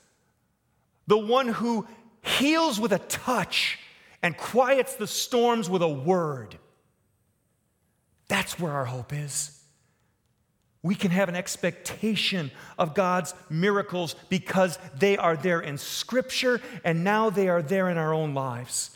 the 1.07 1.17
one 1.17 1.47
who 1.47 1.87
heals 2.21 2.79
with 2.79 2.93
a 2.93 2.99
touch 2.99 3.79
and 4.21 4.37
quiets 4.37 4.95
the 4.95 5.07
storms 5.07 5.69
with 5.69 5.81
a 5.81 5.89
word. 5.89 6.57
That's 8.27 8.59
where 8.59 8.71
our 8.71 8.85
hope 8.85 9.11
is 9.11 9.58
we 10.81 10.95
can 10.95 11.11
have 11.11 11.27
an 11.27 11.35
expectation 11.35 12.51
of 12.77 12.93
God's 12.93 13.33
miracles 13.49 14.15
because 14.29 14.79
they 14.97 15.17
are 15.17 15.35
there 15.35 15.59
in 15.59 15.77
Scripture 15.77 16.61
and 16.85 17.03
now 17.03 17.29
they 17.29 17.49
are 17.49 17.61
there 17.61 17.89
in 17.89 17.97
our 17.97 18.13
own 18.13 18.33
lives. 18.33 18.95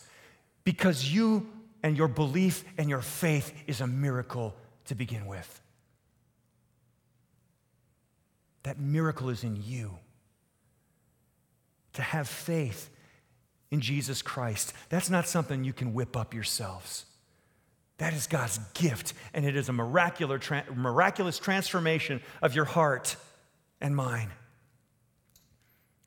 Because 0.63 1.13
you 1.13 1.47
and 1.81 1.97
your 1.97 2.07
belief 2.07 2.63
and 2.77 2.89
your 2.89 3.01
faith 3.01 3.53
is 3.67 3.81
a 3.81 3.87
miracle 3.87 4.55
to 4.85 4.95
begin 4.95 5.25
with. 5.25 5.61
That 8.63 8.79
miracle 8.79 9.29
is 9.29 9.43
in 9.43 9.61
you. 9.61 9.97
To 11.93 12.01
have 12.01 12.29
faith 12.29 12.89
in 13.69 13.81
Jesus 13.81 14.21
Christ, 14.21 14.73
that's 14.89 15.09
not 15.09 15.27
something 15.27 15.63
you 15.63 15.73
can 15.73 15.93
whip 15.93 16.15
up 16.15 16.33
yourselves. 16.33 17.05
That 17.97 18.13
is 18.13 18.27
God's 18.27 18.59
gift, 18.73 19.13
and 19.33 19.45
it 19.45 19.55
is 19.55 19.69
a 19.69 19.73
miraculous, 19.73 20.49
miraculous 20.73 21.37
transformation 21.37 22.21
of 22.41 22.55
your 22.55 22.65
heart 22.65 23.15
and 23.79 23.95
mine. 23.95 24.31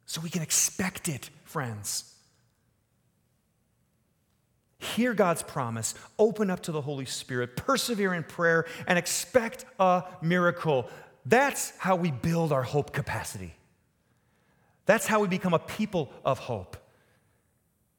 So 0.04 0.20
we 0.20 0.30
can 0.30 0.42
expect 0.42 1.08
it, 1.08 1.30
friends. 1.44 2.12
Hear 4.78 5.14
God's 5.14 5.42
promise, 5.42 5.94
open 6.18 6.50
up 6.50 6.60
to 6.64 6.72
the 6.72 6.80
Holy 6.80 7.06
Spirit, 7.06 7.56
persevere 7.56 8.14
in 8.14 8.24
prayer, 8.24 8.66
and 8.86 8.98
expect 8.98 9.64
a 9.80 10.04
miracle. 10.20 10.88
That's 11.24 11.76
how 11.78 11.96
we 11.96 12.10
build 12.10 12.52
our 12.52 12.62
hope 12.62 12.92
capacity. 12.92 13.54
That's 14.84 15.06
how 15.06 15.20
we 15.20 15.28
become 15.28 15.54
a 15.54 15.58
people 15.58 16.12
of 16.24 16.38
hope. 16.38 16.76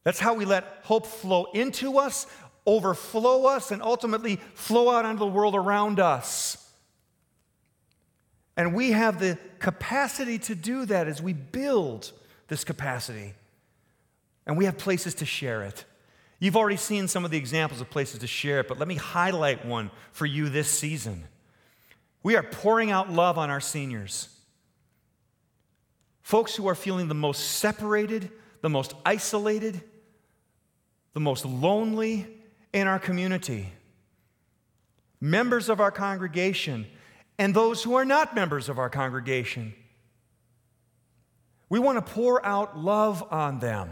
That's 0.04 0.19
how 0.19 0.36
we 0.36 0.45
let 0.45 0.80
hope 0.84 1.06
flow 1.06 1.47
into 1.54 1.97
us 1.97 2.28
overflow 2.67 3.45
us 3.45 3.71
and 3.71 3.82
ultimately 3.82 4.36
flow 4.53 4.91
out 4.91 5.06
onto 5.06 5.19
the 5.19 5.25
world 5.25 5.56
around 5.56 5.99
us. 5.99 6.63
And 8.58 8.75
we 8.75 8.91
have 8.91 9.19
the 9.19 9.38
capacity 9.60 10.38
to 10.39 10.56
do 10.56 10.86
that 10.86 11.08
as 11.08 11.21
we 11.21 11.34
build 11.34 12.12
this 12.49 12.63
capacity. 12.63 13.34
And 14.45 14.58
we 14.58 14.65
have 14.65 14.77
places 14.77 15.13
to 15.15 15.25
share 15.25 15.63
it. 15.63 15.86
You've 16.39 16.58
already 16.58 16.77
seen 16.77 17.08
some 17.08 17.25
of 17.25 17.32
the 17.32 17.38
examples 17.38 17.82
of 17.82 17.89
places 17.89 18.19
to 18.19 18.27
share 18.27 18.60
it, 18.60 18.67
but 18.67 18.77
let 18.77 18.88
me 18.88 18.95
highlight 18.95 19.65
one 19.65 19.89
for 20.12 20.25
you 20.25 20.49
this 20.49 20.69
season. 20.69 21.23
We 22.21 22.36
are 22.36 22.43
pouring 22.43 22.91
out 22.91 23.12
love 23.12 23.38
on 23.38 23.49
our 23.49 23.62
seniors. 23.62 24.30
Folks 26.21 26.56
who 26.56 26.67
are 26.67 26.75
feeling 26.75 27.08
the 27.08 27.15
most 27.15 27.39
separated, 27.39 28.30
the 28.62 28.69
most 28.69 28.93
isolated, 29.06 29.82
the 31.13 31.19
most 31.19 31.45
lonely, 31.45 32.27
in 32.73 32.88
our 32.88 32.99
community, 32.99 33.71
members 35.19 35.69
of 35.69 35.80
our 35.80 35.91
congregation, 35.91 36.86
and 37.38 37.53
those 37.53 37.84
who 37.84 37.95
are 37.95 38.06
not 38.06 38.36
members 38.36 38.69
of 38.69 38.80
our 38.80 38.89
congregation. 38.89 39.73
We 41.69 41.80
want 41.80 42.06
to 42.06 42.13
pour 42.13 42.45
out 42.45 42.77
love 42.77 43.23
on 43.32 43.60
them 43.60 43.91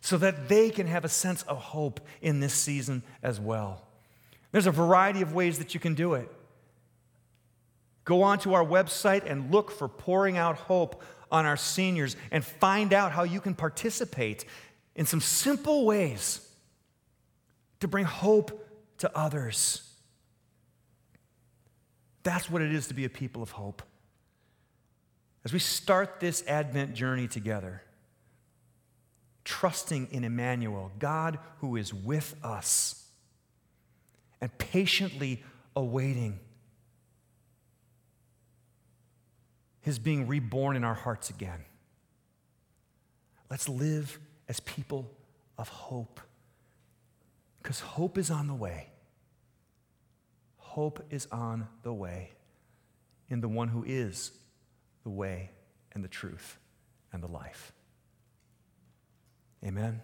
so 0.00 0.16
that 0.18 0.48
they 0.48 0.70
can 0.70 0.86
have 0.86 1.04
a 1.04 1.08
sense 1.08 1.42
of 1.44 1.58
hope 1.58 2.00
in 2.20 2.40
this 2.40 2.54
season 2.54 3.02
as 3.22 3.38
well. 3.40 3.86
There's 4.50 4.66
a 4.66 4.72
variety 4.72 5.22
of 5.22 5.34
ways 5.34 5.58
that 5.58 5.74
you 5.74 5.80
can 5.80 5.94
do 5.94 6.14
it. 6.14 6.28
Go 8.04 8.22
onto 8.22 8.52
our 8.52 8.64
website 8.64 9.30
and 9.30 9.52
look 9.52 9.70
for 9.70 9.88
Pouring 9.88 10.36
Out 10.36 10.56
Hope 10.56 11.02
on 11.30 11.46
our 11.46 11.56
seniors 11.56 12.16
and 12.30 12.44
find 12.44 12.92
out 12.92 13.12
how 13.12 13.22
you 13.22 13.40
can 13.40 13.54
participate 13.54 14.44
in 14.94 15.06
some 15.06 15.20
simple 15.20 15.86
ways 15.86 16.46
to 17.82 17.88
bring 17.88 18.04
hope 18.04 18.64
to 18.98 19.10
others. 19.18 19.82
That's 22.22 22.48
what 22.48 22.62
it 22.62 22.72
is 22.72 22.86
to 22.86 22.94
be 22.94 23.04
a 23.04 23.08
people 23.08 23.42
of 23.42 23.50
hope. 23.50 23.82
As 25.44 25.52
we 25.52 25.58
start 25.58 26.20
this 26.20 26.44
Advent 26.46 26.94
journey 26.94 27.26
together, 27.26 27.82
trusting 29.44 30.06
in 30.12 30.22
Emmanuel, 30.22 30.92
God 31.00 31.40
who 31.58 31.74
is 31.74 31.92
with 31.92 32.36
us, 32.44 33.04
and 34.40 34.56
patiently 34.58 35.42
awaiting 35.74 36.38
his 39.80 39.98
being 39.98 40.28
reborn 40.28 40.76
in 40.76 40.84
our 40.84 40.94
hearts 40.94 41.30
again. 41.30 41.64
Let's 43.50 43.68
live 43.68 44.20
as 44.48 44.60
people 44.60 45.10
of 45.58 45.68
hope. 45.68 46.20
Because 47.62 47.80
hope 47.80 48.18
is 48.18 48.30
on 48.30 48.48
the 48.48 48.54
way. 48.54 48.88
Hope 50.56 51.04
is 51.10 51.28
on 51.30 51.68
the 51.82 51.92
way 51.92 52.32
in 53.28 53.40
the 53.40 53.48
one 53.48 53.68
who 53.68 53.84
is 53.86 54.32
the 55.04 55.10
way 55.10 55.50
and 55.92 56.02
the 56.02 56.08
truth 56.08 56.58
and 57.12 57.22
the 57.22 57.28
life. 57.28 57.72
Amen. 59.64 60.00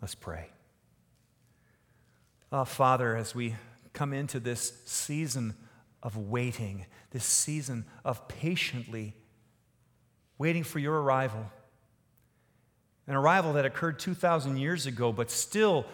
Let's 0.00 0.14
pray. 0.14 0.48
Oh, 2.50 2.64
Father, 2.64 3.14
as 3.14 3.34
we 3.34 3.54
come 3.92 4.12
into 4.12 4.40
this 4.40 4.72
season 4.86 5.54
of 6.02 6.16
waiting, 6.16 6.86
this 7.10 7.24
season 7.24 7.84
of 8.04 8.26
patiently 8.26 9.14
waiting 10.38 10.64
for 10.64 10.78
your 10.78 11.02
arrival, 11.02 11.50
an 13.06 13.14
arrival 13.14 13.52
that 13.54 13.64
occurred 13.64 13.98
2,000 13.98 14.56
years 14.56 14.86
ago, 14.86 15.12
but 15.12 15.30
still 15.30 15.84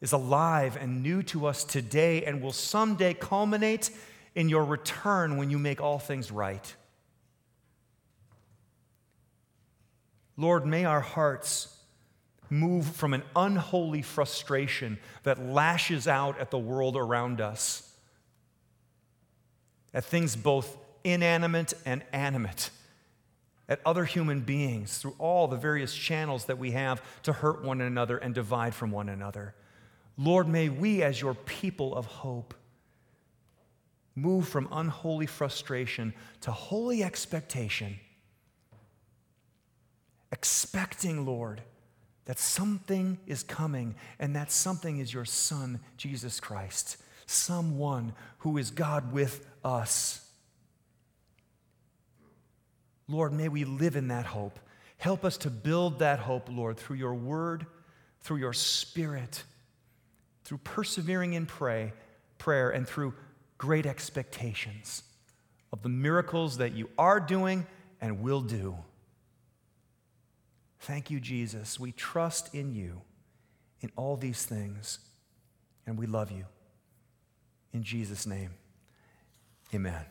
is 0.00 0.12
alive 0.12 0.76
and 0.80 1.02
new 1.02 1.22
to 1.24 1.46
us 1.46 1.64
today 1.64 2.24
and 2.24 2.40
will 2.42 2.52
someday 2.52 3.14
culminate 3.14 3.90
in 4.34 4.48
your 4.48 4.64
return 4.64 5.36
when 5.36 5.50
you 5.50 5.58
make 5.58 5.80
all 5.80 5.98
things 5.98 6.30
right. 6.30 6.74
Lord, 10.36 10.64
may 10.64 10.86
our 10.86 11.00
hearts 11.00 11.76
move 12.48 12.86
from 12.86 13.14
an 13.14 13.22
unholy 13.36 14.02
frustration 14.02 14.98
that 15.22 15.44
lashes 15.44 16.08
out 16.08 16.38
at 16.40 16.50
the 16.50 16.58
world 16.58 16.96
around 16.96 17.40
us, 17.40 17.92
at 19.92 20.04
things 20.04 20.34
both 20.34 20.76
inanimate 21.04 21.74
and 21.84 22.02
animate, 22.12 22.70
at 23.68 23.80
other 23.84 24.04
human 24.04 24.40
beings 24.40 24.98
through 24.98 25.14
all 25.18 25.46
the 25.46 25.56
various 25.56 25.94
channels 25.94 26.46
that 26.46 26.58
we 26.58 26.72
have 26.72 27.02
to 27.22 27.32
hurt 27.32 27.62
one 27.62 27.80
another 27.80 28.16
and 28.16 28.34
divide 28.34 28.74
from 28.74 28.90
one 28.90 29.08
another. 29.08 29.54
Lord, 30.22 30.46
may 30.46 30.68
we, 30.68 31.02
as 31.02 31.18
your 31.18 31.32
people 31.32 31.94
of 31.94 32.04
hope, 32.04 32.52
move 34.14 34.46
from 34.46 34.68
unholy 34.70 35.24
frustration 35.24 36.12
to 36.42 36.52
holy 36.52 37.02
expectation. 37.02 37.98
Expecting, 40.30 41.24
Lord, 41.24 41.62
that 42.26 42.38
something 42.38 43.16
is 43.26 43.42
coming, 43.42 43.94
and 44.18 44.36
that 44.36 44.52
something 44.52 44.98
is 44.98 45.14
your 45.14 45.24
Son, 45.24 45.80
Jesus 45.96 46.38
Christ. 46.38 46.98
someone 47.30 48.12
who 48.38 48.58
is 48.58 48.70
God 48.70 49.12
with 49.12 49.46
us. 49.64 50.26
Lord, 53.08 53.32
may 53.32 53.48
we 53.48 53.64
live 53.64 53.96
in 53.96 54.08
that 54.08 54.26
hope. 54.26 54.58
Help 54.98 55.24
us 55.24 55.36
to 55.38 55.50
build 55.50 56.00
that 56.00 56.18
hope, 56.18 56.48
Lord, 56.50 56.76
through 56.76 56.96
your 56.96 57.14
word, 57.14 57.66
through 58.20 58.38
your 58.38 58.52
spirit, 58.52 59.44
through 60.50 60.58
persevering 60.64 61.34
in 61.34 61.46
pray, 61.46 61.92
prayer, 62.36 62.70
and 62.70 62.84
through 62.84 63.14
great 63.56 63.86
expectations 63.86 65.04
of 65.72 65.80
the 65.84 65.88
miracles 65.88 66.56
that 66.56 66.72
you 66.72 66.90
are 66.98 67.20
doing 67.20 67.64
and 68.00 68.20
will 68.20 68.40
do. 68.40 68.76
Thank 70.80 71.08
you, 71.08 71.20
Jesus. 71.20 71.78
We 71.78 71.92
trust 71.92 72.52
in 72.52 72.74
you 72.74 73.02
in 73.80 73.92
all 73.94 74.16
these 74.16 74.44
things, 74.44 74.98
and 75.86 75.96
we 75.96 76.06
love 76.06 76.32
you. 76.32 76.46
In 77.72 77.84
Jesus' 77.84 78.26
name, 78.26 78.50
amen. 79.72 80.04